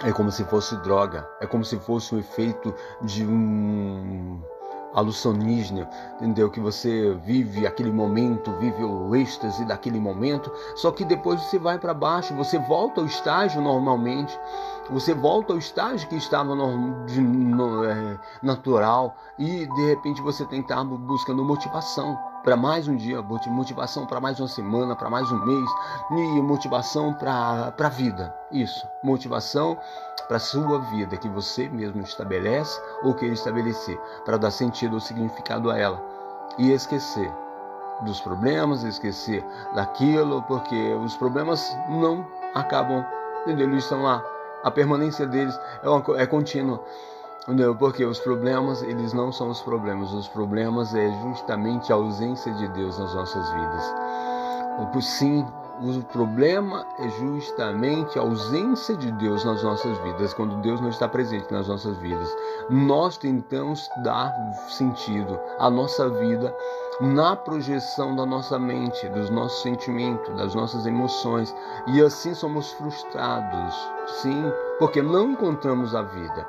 [0.02, 4.42] é como se fosse droga, é como se fosse o efeito de um
[4.96, 6.50] alucionígena, entendeu?
[6.50, 11.78] Que você vive aquele momento, vive o êxtase daquele momento, só que depois você vai
[11.78, 14.36] para baixo, você volta ao estágio normalmente,
[14.90, 20.46] você volta ao estágio que estava no, de, no, é, natural e de repente você
[20.46, 25.10] tem que estar buscando motivação para mais um dia, motivação para mais uma semana, para
[25.10, 25.68] mais um mês
[26.12, 28.32] e motivação para a vida.
[28.52, 29.76] Isso, motivação
[30.28, 35.00] para a sua vida que você mesmo estabelece ou queira estabelecer para dar sentido ou
[35.00, 36.00] significado a ela
[36.56, 37.34] e esquecer
[38.02, 39.44] dos problemas, esquecer
[39.74, 42.24] daquilo, porque os problemas não
[42.54, 43.04] acabam,
[43.42, 43.68] entendeu?
[43.68, 44.24] Eles estão lá.
[44.62, 46.80] A permanência deles é, uma, é contínua.
[47.46, 47.76] Entendeu?
[47.76, 50.12] Porque os problemas, eles não são os problemas.
[50.12, 53.94] Os problemas é justamente a ausência de Deus nas nossas vidas.
[55.00, 55.46] Sim,
[55.80, 61.08] o problema é justamente a ausência de Deus nas nossas vidas, quando Deus não está
[61.08, 62.36] presente nas nossas vidas.
[62.68, 64.34] Nós tentamos dar
[64.68, 66.52] sentido à nossa vida
[67.00, 71.54] na projeção da nossa mente, dos nossos sentimentos, das nossas emoções,
[71.86, 73.92] e assim somos frustrados,
[74.22, 76.44] sim, porque não encontramos a vida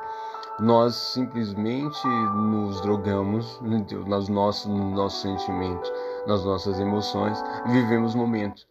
[0.59, 5.91] nós simplesmente nos drogamos nos nossos, nos nossos sentimentos,
[6.25, 8.67] nas nossas emoções, vivemos momentos.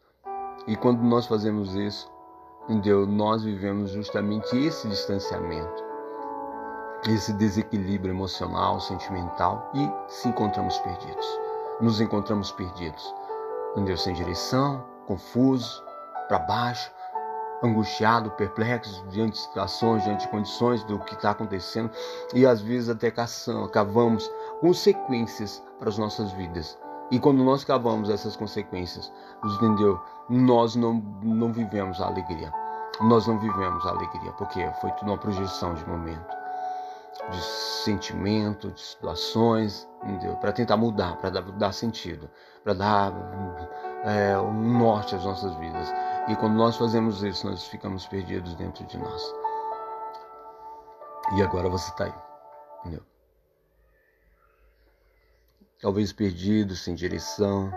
[0.66, 2.10] E quando nós fazemos isso,
[2.64, 3.06] entendeu?
[3.06, 5.84] nós vivemos justamente esse distanciamento,
[7.08, 11.40] esse desequilíbrio emocional, sentimental e se encontramos perdidos.
[11.80, 13.14] Nos encontramos perdidos,
[13.72, 13.96] entendeu?
[13.96, 15.84] sem direção, confuso,
[16.26, 16.90] para baixo,
[17.62, 21.90] angustiado, perplexo diante de situações, diante de condições do que está acontecendo
[22.34, 23.10] e às vezes até
[23.72, 24.30] cavamos
[24.60, 26.78] consequências para as nossas vidas.
[27.10, 29.12] E quando nós cavamos essas consequências,
[29.44, 30.00] entendeu?
[30.28, 32.52] Nós não, não vivemos a alegria.
[33.00, 36.34] Nós não vivemos a alegria, porque foi tudo uma projeção de momento,
[37.30, 37.40] de
[37.84, 39.88] sentimento, de situações?
[40.40, 42.28] Para tentar mudar, para dar, dar, sentido,
[42.64, 43.12] para dar
[44.04, 45.92] é, um norte às nossas vidas.
[46.28, 49.34] E quando nós fazemos isso, nós ficamos perdidos dentro de nós.
[51.36, 52.14] E agora você está aí,
[52.80, 53.02] entendeu?
[55.80, 57.70] Talvez perdido, sem direção.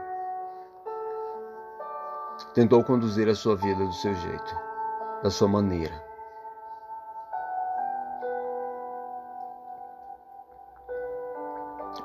[2.53, 4.55] tentou conduzir a sua vida do seu jeito,
[5.21, 6.09] da sua maneira.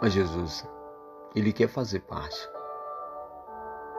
[0.03, 0.69] Mas Jesus,
[1.35, 2.49] Ele quer fazer parte.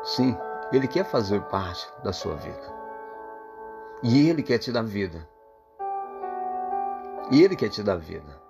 [0.04, 0.38] Sim,
[0.72, 2.74] Ele quer fazer parte da sua vida.
[4.02, 5.28] E Ele quer te dar vida.
[7.32, 8.42] E Ele quer te dar vida.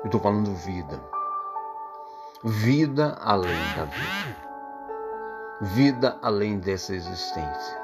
[0.00, 1.00] Eu estou falando vida.
[2.42, 4.50] Vida além da vida.
[5.60, 7.80] Vida além dessa existência.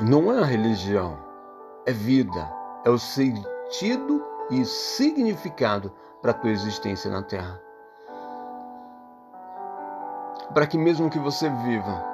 [0.00, 1.18] Não é a religião,
[1.86, 2.50] é vida,
[2.84, 7.60] é o sentido e significado para a tua existência na Terra.
[10.54, 12.04] Para que mesmo que você viva,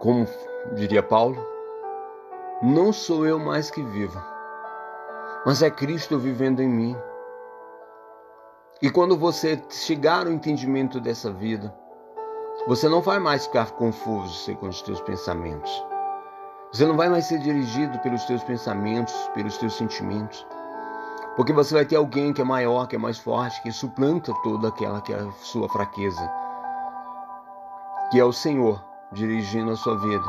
[0.00, 0.26] como
[0.74, 1.38] diria Paulo,
[2.60, 4.20] não sou eu mais que vivo,
[5.46, 6.96] mas é Cristo vivendo em mim.
[8.82, 11.72] E quando você chegar ao entendimento dessa vida,
[12.66, 15.84] você não vai mais ficar confuso segundo os teus pensamentos.
[16.72, 20.44] Você não vai mais ser dirigido pelos teus pensamentos, pelos teus sentimentos.
[21.36, 24.68] Porque você vai ter alguém que é maior, que é mais forte, que suplanta toda
[24.68, 26.42] aquela que é a sua fraqueza.
[28.12, 30.24] Que é o Senhor dirigindo a sua vida.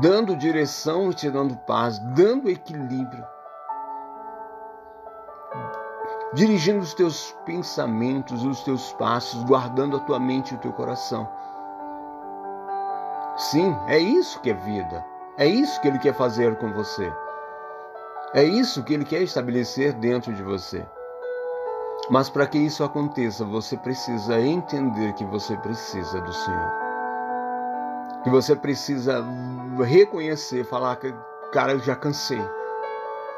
[0.00, 3.26] Dando direção e te dando paz, dando equilíbrio.
[6.32, 11.28] Dirigindo os teus pensamentos, os teus passos, guardando a tua mente e o teu coração.
[13.36, 15.04] Sim, é isso que é vida.
[15.36, 17.12] É isso que ele quer fazer com você.
[18.32, 20.86] É isso que ele quer estabelecer dentro de você.
[22.10, 26.72] Mas para que isso aconteça, você precisa entender que você precisa do Senhor.
[28.22, 29.24] Que você precisa
[29.82, 31.14] reconhecer, falar que,
[31.50, 32.42] cara, eu já cansei.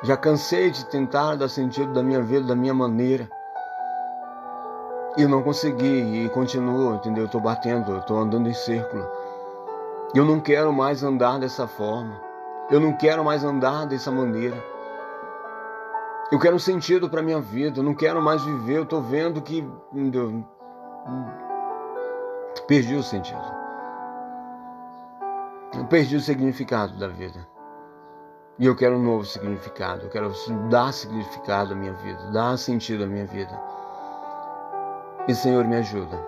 [0.03, 3.29] Já cansei de tentar dar sentido da minha vida, da minha maneira.
[5.17, 7.23] E não consegui, e continuo, entendeu?
[7.23, 9.09] Eu estou batendo, eu estou andando em círculo.
[10.13, 12.21] Eu não quero mais andar dessa forma.
[12.69, 14.57] Eu não quero mais andar dessa maneira.
[16.31, 17.79] Eu quero um sentido para minha vida.
[17.81, 18.79] Eu não quero mais viver.
[18.79, 19.67] Eu estou vendo que
[22.67, 23.41] perdi o sentido.
[25.77, 27.47] Eu perdi o significado da vida.
[28.59, 30.05] E eu quero um novo significado.
[30.05, 30.33] Eu quero
[30.71, 33.53] dar significado à minha vida, dar sentido à minha vida.
[35.29, 36.19] E Senhor, me ajuda.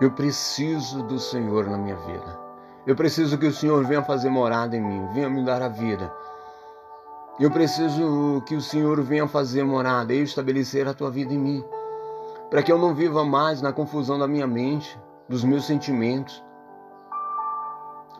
[0.00, 2.38] Eu preciso do Senhor na minha vida.
[2.86, 6.12] Eu preciso que o Senhor venha fazer morada em mim, venha me dar a vida.
[7.40, 11.64] Eu preciso que o Senhor venha fazer morada e estabelecer a tua vida em mim,
[12.50, 16.44] para que eu não viva mais na confusão da minha mente, dos meus sentimentos,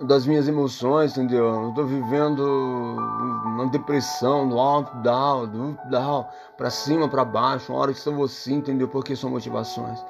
[0.00, 1.44] das minhas emoções, entendeu?
[1.44, 2.42] Eu estou vivendo
[3.44, 6.24] uma depressão, no alto, down, do down,
[6.56, 8.88] para cima, para baixo, uma hora que estou assim, entendeu?
[8.88, 10.02] Porque são motivações.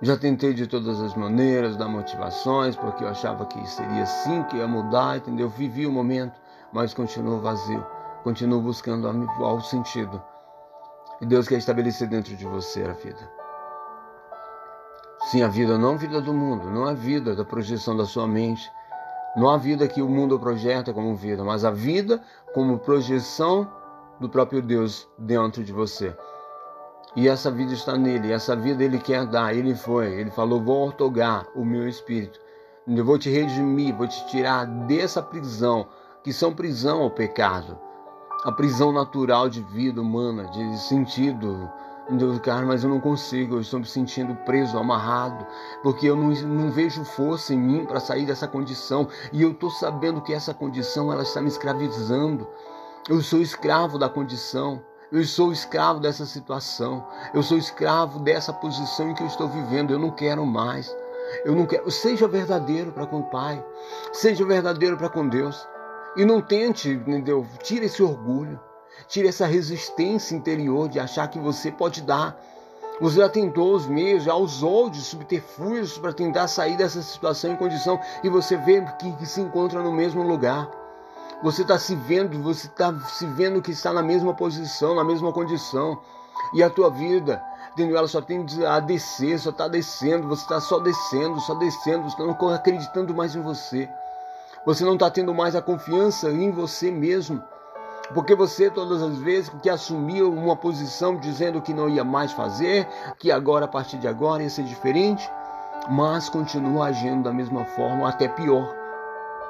[0.00, 4.58] Já tentei de todas as maneiras dar motivações, porque eu achava que seria assim, que
[4.58, 5.48] ia mudar, entendeu?
[5.48, 6.43] Vivi o momento,
[6.74, 7.86] mas continuo vazio,
[8.24, 10.20] continuo buscando o sentido.
[11.20, 13.30] E Deus quer estabelecer dentro de você a vida.
[15.26, 18.26] Sim, a vida não a vida do mundo, não a vida da projeção da sua
[18.26, 18.68] mente,
[19.36, 22.20] não a vida que o mundo projeta como vida, mas a vida
[22.52, 23.70] como projeção
[24.18, 26.14] do próprio Deus dentro de você.
[27.14, 30.86] E essa vida está nele, essa vida ele quer dar, ele foi, ele falou: Vou
[30.86, 32.40] ortogar o meu espírito,
[32.86, 35.86] eu vou te redimir, vou te tirar dessa prisão,
[36.24, 37.78] que são prisão ao pecado,
[38.44, 41.70] a prisão natural de vida humana, de sentido.
[42.10, 45.46] Deus, cara, mas eu não consigo, eu estou me sentindo preso, amarrado,
[45.82, 49.70] porque eu não, não vejo força em mim para sair dessa condição, e eu estou
[49.70, 52.46] sabendo que essa condição ela está me escravizando.
[53.08, 54.82] Eu sou escravo da condição.
[55.12, 57.06] Eu sou escravo dessa situação.
[57.34, 59.92] Eu sou escravo dessa posição em que eu estou vivendo.
[59.92, 60.94] Eu não quero mais.
[61.44, 61.90] Eu não quero.
[61.90, 63.64] Seja verdadeiro para com o Pai.
[64.12, 65.68] Seja verdadeiro para com Deus.
[66.16, 67.46] E não tente, entendeu?
[67.62, 68.60] Tire esse orgulho.
[69.08, 72.40] Tire essa resistência interior de achar que você pode dar.
[73.00, 77.56] Você já tentou os meios, já usou de subterfúgios para tentar sair dessa situação em
[77.56, 80.70] condição e você vê que, que se encontra no mesmo lugar.
[81.42, 85.32] Você está se vendo, você está se vendo que está na mesma posição, na mesma
[85.32, 86.00] condição.
[86.54, 87.42] E a tua vida,
[87.72, 87.98] entendeu?
[87.98, 92.22] Ela só tem a descer, só está descendo, você está só descendo, só descendo, você
[92.22, 93.88] não está acreditando mais em você.
[94.66, 97.42] Você não está tendo mais a confiança em você mesmo.
[98.12, 102.86] Porque você, todas as vezes que assumiu uma posição dizendo que não ia mais fazer,
[103.18, 105.28] que agora, a partir de agora, ia ser diferente,
[105.88, 108.84] mas continua agindo da mesma forma, até pior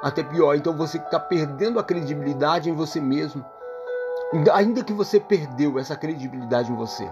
[0.05, 0.55] até pior.
[0.55, 3.43] Então você está perdendo a credibilidade em você mesmo.
[4.53, 7.11] Ainda que você perdeu essa credibilidade em você,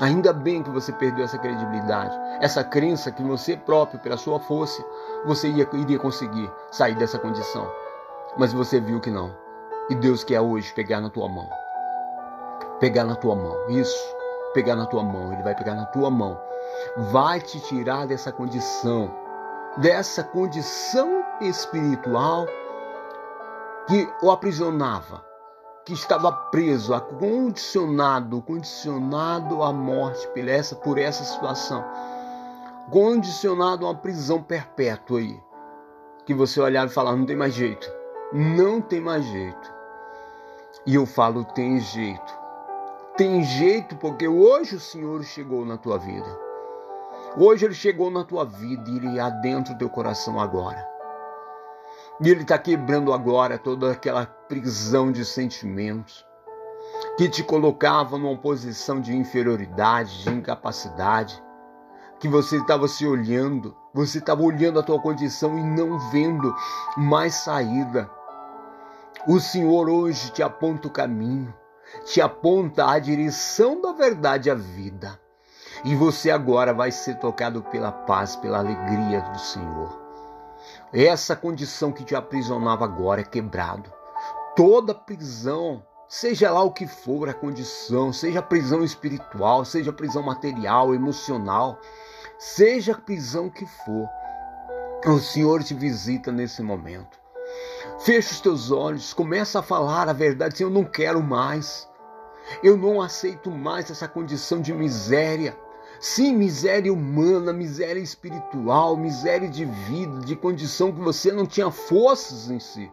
[0.00, 4.84] Ainda bem que você perdeu essa credibilidade, essa crença que você próprio, pela sua força,
[5.26, 7.68] você ia, iria conseguir sair dessa condição.
[8.36, 9.34] Mas você viu que não.
[9.90, 11.48] E Deus quer hoje pegar na tua mão.
[12.78, 13.56] Pegar na tua mão.
[13.68, 14.16] Isso.
[14.54, 15.32] Pegar na tua mão.
[15.32, 16.38] Ele vai pegar na tua mão.
[17.10, 19.10] Vai te tirar dessa condição.
[19.78, 22.46] Dessa condição espiritual
[23.88, 25.27] que o aprisionava
[25.88, 31.82] que estava preso, condicionado, condicionado à morte por essa, por essa situação,
[32.90, 35.42] condicionado a uma prisão perpétua aí,
[36.26, 37.90] que você olhava e falava, não tem mais jeito,
[38.34, 39.74] não tem mais jeito.
[40.84, 42.38] E eu falo, tem jeito.
[43.16, 46.38] Tem jeito porque hoje o Senhor chegou na tua vida.
[47.34, 50.97] Hoje ele chegou na tua vida e ele é dentro do teu coração agora.
[52.20, 56.26] E Ele está quebrando agora toda aquela prisão de sentimentos
[57.16, 61.42] que te colocava numa posição de inferioridade, de incapacidade,
[62.18, 66.54] que você estava se olhando, você estava olhando a tua condição e não vendo
[66.96, 68.10] mais saída.
[69.26, 71.54] O Senhor hoje te aponta o caminho,
[72.04, 75.20] te aponta a direção da verdade à vida.
[75.84, 80.07] E você agora vai ser tocado pela paz, pela alegria do Senhor.
[80.92, 83.92] Essa condição que te aprisionava agora é quebrado.
[84.56, 90.94] Toda prisão, seja lá o que for a condição, seja prisão espiritual, seja prisão material,
[90.94, 91.78] emocional,
[92.38, 94.08] seja prisão que for,
[95.06, 97.18] o Senhor te visita nesse momento.
[98.00, 101.88] Fecha os teus olhos, começa a falar a verdade, Senhor, eu não quero mais.
[102.62, 105.56] Eu não aceito mais essa condição de miséria.
[106.00, 112.48] Sim, miséria humana, miséria espiritual, miséria de vida, de condição que você não tinha forças
[112.48, 112.90] em si.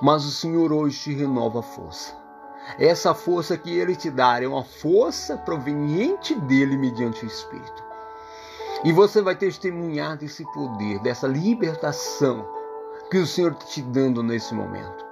[0.00, 2.16] Mas o Senhor hoje te renova a força.
[2.78, 7.84] Essa força que Ele te dá é uma força proveniente dele mediante o Espírito.
[8.84, 12.48] E você vai testemunhar desse poder, dessa libertação
[13.10, 15.04] que o Senhor está te dando nesse momento.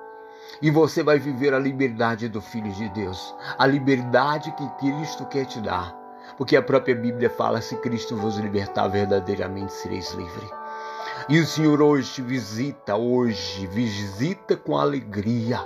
[0.63, 5.45] E você vai viver a liberdade do Filho de Deus, a liberdade que Cristo quer
[5.45, 6.00] te dar
[6.41, 10.51] porque a própria Bíblia fala: se Cristo vos libertar, verdadeiramente sereis livres.
[11.29, 15.63] E o Senhor hoje te visita, hoje, visita com alegria,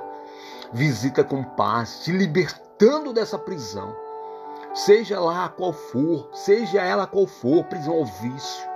[0.73, 3.95] visita com paz, te libertando dessa prisão.
[4.75, 8.69] Seja lá qual for, seja ela qual for, prisão ao vício,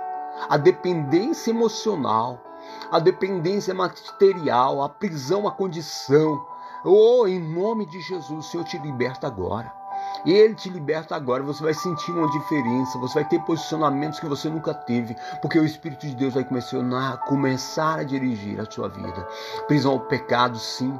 [0.47, 2.41] a dependência emocional,
[2.89, 6.47] a dependência material, a prisão à condição.
[6.85, 9.78] Oh, em nome de Jesus, o Senhor te liberta agora.
[10.25, 14.49] Ele te liberta agora, você vai sentir uma diferença, você vai ter posicionamentos que você
[14.49, 19.27] nunca teve, porque o Espírito de Deus vai começar, começar a dirigir a sua vida.
[19.67, 20.99] Prisão ao pecado, sim.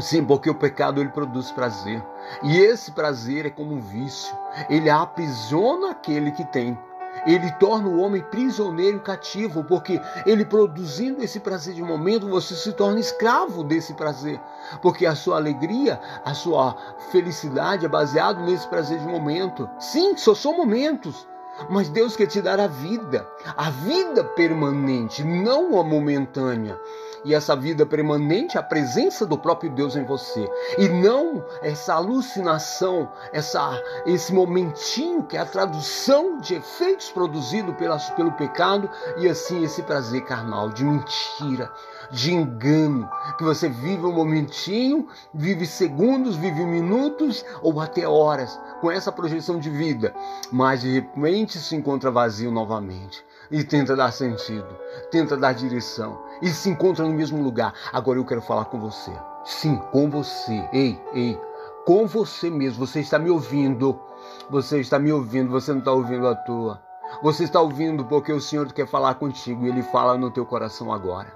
[0.00, 2.02] Sim, porque o pecado ele produz prazer.
[2.42, 4.34] E esse prazer é como um vício.
[4.70, 6.78] Ele aprisiona aquele que tem
[7.26, 12.72] ele torna o homem prisioneiro cativo, porque ele produzindo esse prazer de momento, você se
[12.72, 14.40] torna escravo desse prazer,
[14.80, 16.76] porque a sua alegria, a sua
[17.10, 19.68] felicidade é baseado nesse prazer de momento.
[19.78, 21.26] Sim, só são momentos.
[21.68, 26.78] Mas Deus quer te dar a vida, a vida permanente, não a momentânea
[27.24, 30.48] e essa vida permanente, a presença do próprio Deus em você,
[30.78, 37.98] e não essa alucinação, essa, esse momentinho que é a tradução de efeitos produzidos pela,
[38.16, 41.70] pelo pecado e assim esse prazer carnal de mentira,
[42.10, 43.08] de engano,
[43.38, 49.58] que você vive um momentinho, vive segundos, vive minutos ou até horas com essa projeção
[49.58, 50.14] de vida,
[50.50, 54.66] mas de repente se encontra vazio novamente e tenta dar sentido,
[55.10, 57.74] tenta dar direção e se encontra no mesmo lugar.
[57.92, 59.12] Agora eu quero falar com você.
[59.44, 60.66] Sim, com você.
[60.72, 61.38] Ei, ei,
[61.84, 62.86] com você mesmo.
[62.86, 64.00] Você está me ouvindo.
[64.48, 66.82] Você está me ouvindo, você não está ouvindo à toa.
[67.22, 70.90] Você está ouvindo porque o Senhor quer falar contigo e Ele fala no teu coração
[70.90, 71.32] agora.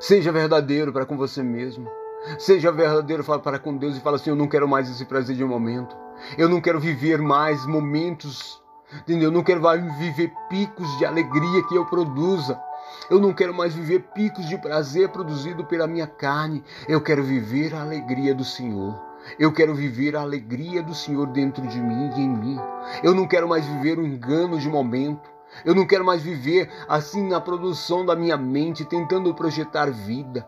[0.00, 1.88] Seja verdadeiro para com você mesmo.
[2.38, 5.44] Seja verdadeiro para com Deus e fala assim: Eu não quero mais esse prazer de
[5.44, 5.96] um momento.
[6.36, 8.60] Eu não quero viver mais momentos
[8.92, 9.28] Entendeu?
[9.28, 12.60] Eu não quero mais viver picos de alegria que eu produza.
[13.10, 16.62] Eu não quero mais viver picos de prazer produzido pela minha carne.
[16.88, 19.00] Eu quero viver a alegria do Senhor.
[19.38, 22.60] Eu quero viver a alegria do Senhor dentro de mim e em mim.
[23.02, 25.28] Eu não quero mais viver o um engano de momento.
[25.64, 30.46] Eu não quero mais viver assim na produção da minha mente, tentando projetar vida.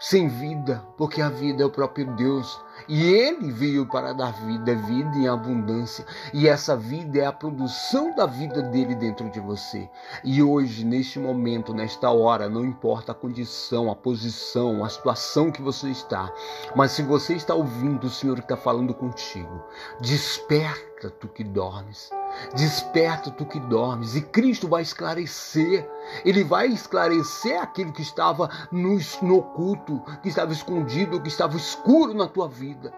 [0.00, 2.60] sem vida, porque a vida é o próprio Deus.
[2.88, 6.06] E ele veio para dar vida, vida em abundância.
[6.32, 9.88] E essa vida é a produção da vida dele dentro de você.
[10.24, 15.60] E hoje, neste momento, nesta hora, não importa a condição, a posição, a situação que
[15.60, 16.32] você está,
[16.74, 19.62] mas se você está ouvindo o Senhor que está falando contigo,
[20.00, 22.10] desperta tu que dormes.
[22.54, 25.88] Desperta tu que dormes, e Cristo vai esclarecer.
[26.24, 32.14] Ele vai esclarecer aquilo que estava no, no oculto, que estava escondido, que estava escuro
[32.14, 32.92] na tua vida.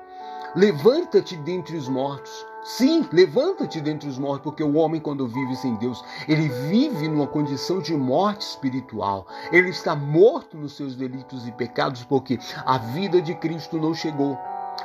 [0.54, 2.46] Levanta-te dentre os mortos.
[2.62, 7.26] Sim, levanta-te dentre os mortos, porque o homem, quando vive sem Deus, ele vive numa
[7.26, 9.26] condição de morte espiritual.
[9.50, 14.38] Ele está morto nos seus delitos e pecados, porque a vida de Cristo não chegou.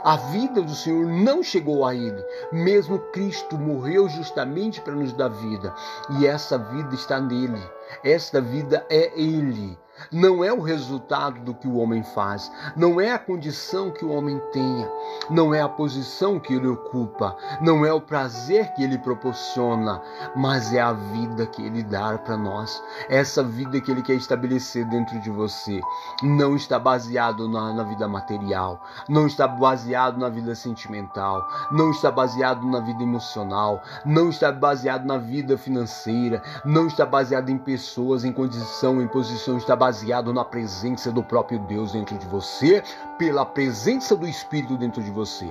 [0.04, 2.24] A vida do Senhor não chegou a ele.
[2.52, 5.74] Mesmo Cristo morreu justamente para nos dar vida.
[6.20, 7.62] E essa vida está nele.
[8.04, 9.78] Esta vida é ele
[10.12, 14.12] não é o resultado do que o homem faz, não é a condição que o
[14.12, 14.90] homem tenha,
[15.30, 20.02] não é a posição que ele ocupa, não é o prazer que ele proporciona,
[20.36, 22.82] mas é a vida que ele dá para nós.
[23.10, 25.80] Essa vida que ele quer estabelecer dentro de você
[26.24, 32.12] não está baseado na, na vida material, não está baseado na vida sentimental, não está
[32.12, 38.24] baseado na vida emocional, não está baseado na vida financeira, não está baseado em pessoas,
[38.24, 39.95] em condição, em posição, está baseado
[40.34, 42.84] na presença do próprio Deus dentro de você,
[43.18, 45.50] pela presença do Espírito dentro de você.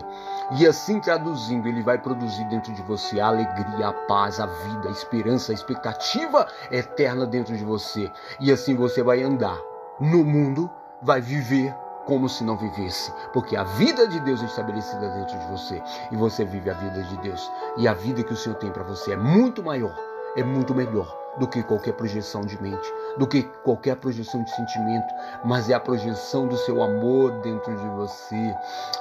[0.59, 4.89] E assim traduzindo, ele vai produzir dentro de você a alegria, a paz, a vida,
[4.89, 8.11] a esperança, a expectativa eterna dentro de você.
[8.41, 9.59] E assim você vai andar
[10.01, 15.09] no mundo, vai viver como se não vivesse, porque a vida de Deus é estabelecida
[15.09, 17.51] dentro de você e você vive a vida de Deus.
[17.79, 19.97] E a vida que o Senhor tem para você é muito maior,
[20.37, 25.13] é muito melhor do que qualquer projeção de mente, do que qualquer projeção de sentimento,
[25.45, 28.57] mas é a projeção do seu amor dentro de você,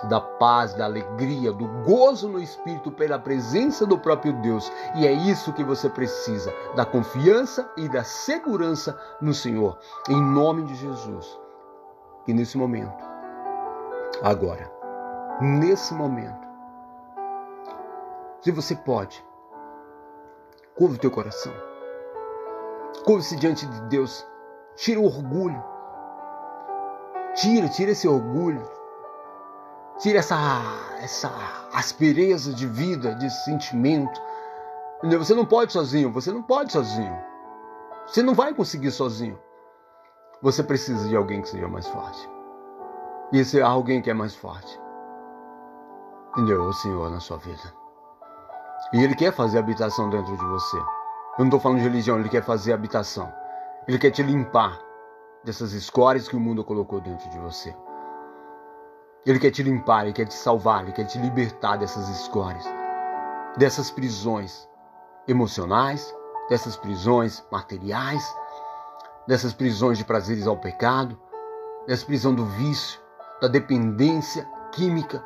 [0.10, 4.72] da paz, da alegria, do gozo no espírito pela presença do próprio Deus.
[4.96, 9.78] E é isso que você precisa, da confiança e da segurança no Senhor.
[10.10, 11.40] Em nome de Jesus.
[12.28, 13.04] E nesse momento,
[14.22, 14.72] agora,
[15.42, 16.48] nesse momento,
[18.42, 19.24] se você pode,
[20.76, 21.73] curva o teu coração
[23.06, 24.26] Curve-se diante de Deus.
[24.76, 25.64] Tira o orgulho.
[27.36, 28.64] Tira, tira esse orgulho.
[30.00, 30.36] Tira essa,
[31.02, 31.32] essa
[31.74, 34.22] aspereza de vida, de sentimento.
[35.18, 37.18] Você não pode sozinho, você não pode sozinho.
[38.08, 39.38] Você não vai conseguir sozinho.
[40.42, 42.30] Você precisa de alguém que seja mais forte.
[43.32, 44.80] E esse alguém que é mais forte.
[46.32, 46.64] Entendeu?
[46.64, 47.74] O Senhor na sua vida.
[48.94, 50.78] E Ele quer fazer habitação dentro de você.
[51.36, 53.34] Eu não estou falando de religião, ele quer fazer habitação.
[53.88, 54.80] Ele quer te limpar
[55.44, 57.76] dessas escórias que o mundo colocou dentro de você.
[59.26, 62.64] Ele quer te limpar, ele quer te salvar, ele quer te libertar dessas escórias,
[63.58, 64.70] dessas prisões
[65.28, 66.14] emocionais,
[66.50, 68.24] dessas prisões materiais,
[69.28, 71.20] dessas prisões de prazeres ao pecado,
[71.88, 73.00] dessa prisão do vício,
[73.42, 75.26] da dependência química,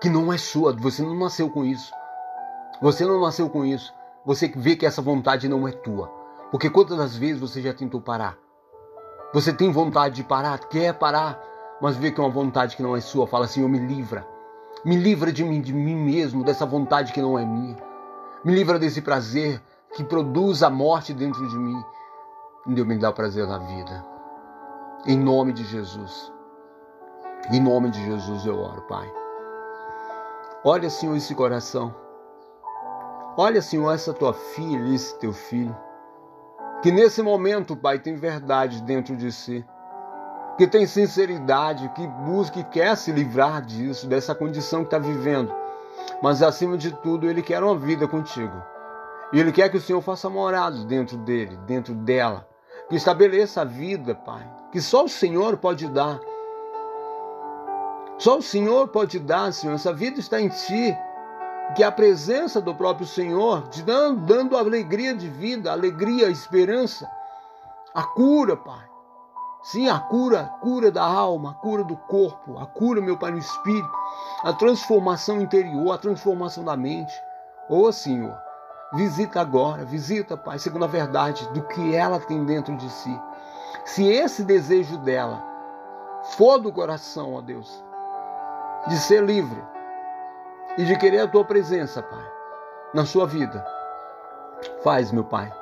[0.00, 1.92] que não é sua, você não nasceu com isso.
[2.82, 3.94] Você não nasceu com isso
[4.26, 6.08] você vê que essa vontade não é tua.
[6.50, 8.36] Porque quantas vezes você já tentou parar?
[9.32, 11.40] Você tem vontade de parar, quer parar,
[11.80, 13.26] mas vê que é uma vontade que não é sua.
[13.26, 14.26] Fala assim: Eu me livra.
[14.84, 17.76] Me livra de mim, de mim mesmo, dessa vontade que não é minha.
[18.44, 19.60] Me livra desse prazer
[19.94, 21.80] que produz a morte dentro de mim.
[22.66, 24.04] Deus me dá prazer na vida.
[25.06, 26.32] Em nome de Jesus.
[27.52, 29.08] Em nome de Jesus eu oro, Pai.
[30.64, 32.05] Olha, Senhor, esse coração.
[33.38, 35.76] Olha, Senhor, essa tua filha, esse teu filho,
[36.82, 39.62] que nesse momento, Pai, tem verdade dentro de si,
[40.56, 45.54] que tem sinceridade, que busca e quer se livrar disso, dessa condição que está vivendo.
[46.22, 48.62] Mas acima de tudo, ele quer uma vida contigo.
[49.34, 52.48] E ele quer que o Senhor faça morada dentro dele, dentro dela.
[52.88, 56.20] Que estabeleça a vida, Pai, que só o Senhor pode dar.
[58.16, 59.74] Só o Senhor pode dar, Senhor.
[59.74, 60.96] Essa vida está em Ti
[61.74, 67.10] que a presença do próprio Senhor te dando, dando alegria de vida, alegria, esperança,
[67.94, 68.86] a cura, Pai.
[69.62, 73.32] Sim, a cura, a cura da alma, a cura do corpo, a cura, meu Pai,
[73.32, 73.90] no espírito,
[74.44, 77.12] a transformação interior, a transformação da mente.
[77.68, 78.36] Ô Senhor,
[78.94, 83.20] visita agora, visita, Pai, segundo a verdade do que ela tem dentro de si.
[83.84, 85.42] Se esse desejo dela
[86.36, 87.84] for do coração, ó Deus,
[88.86, 89.60] de ser livre,
[90.78, 92.24] e de querer a tua presença, Pai,
[92.92, 93.64] na sua vida.
[94.82, 95.52] Faz, meu Pai.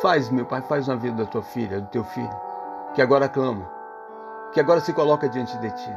[0.00, 2.40] Faz, meu Pai, faz na vida da tua filha, do teu filho,
[2.94, 3.70] que agora clama.
[4.52, 5.90] que agora se coloca diante de ti.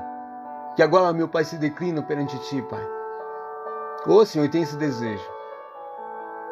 [0.76, 2.86] Que agora, meu Pai, se declina perante ti, Pai.
[4.08, 5.30] Ô Senhor, tem esse desejo.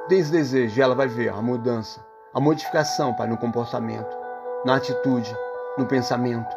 [0.07, 4.17] Tem esse desejo e ela vai ver a mudança, a modificação, Pai, no comportamento,
[4.65, 5.35] na atitude,
[5.77, 6.53] no pensamento.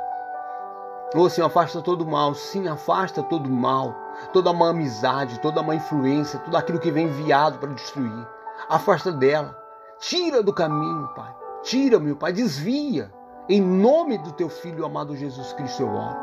[1.14, 2.34] Ô Senhor, afasta todo o mal.
[2.34, 3.94] Sim, afasta todo o mal.
[4.32, 8.26] Toda má amizade, toda má influência, tudo aquilo que vem enviado para destruir.
[8.68, 9.56] Afasta dela.
[9.98, 11.34] Tira do caminho, Pai.
[11.62, 12.32] Tira, meu Pai.
[12.32, 13.12] Desvia.
[13.48, 16.16] Em nome do teu Filho amado Jesus Cristo eu oro.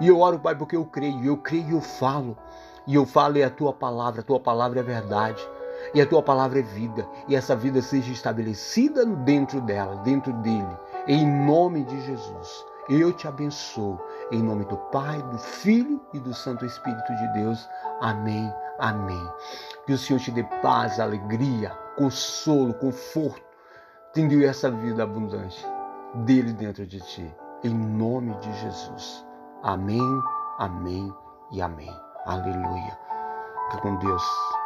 [0.00, 1.24] E eu oro, Pai, porque eu creio.
[1.24, 2.36] Eu creio e eu falo.
[2.86, 4.20] E eu falo é a tua palavra.
[4.20, 5.46] A tua palavra é verdade.
[5.94, 7.06] E a tua palavra é vida.
[7.26, 10.76] E essa vida seja estabelecida dentro dela, dentro dele.
[11.06, 12.64] Em nome de Jesus.
[12.88, 14.00] Eu te abençoo.
[14.30, 17.68] Em nome do Pai, do Filho e do Santo Espírito de Deus.
[18.00, 18.52] Amém.
[18.78, 19.32] Amém.
[19.86, 23.42] Que o Senhor te dê paz, alegria, consolo, conforto,
[24.12, 25.66] tendo essa vida abundante
[26.24, 27.34] dele dentro de ti.
[27.64, 29.26] Em nome de Jesus.
[29.62, 30.22] Amém,
[30.58, 31.12] amém
[31.50, 31.94] e amém.
[32.24, 32.98] Aleluia.
[33.70, 34.57] Fica com Deus.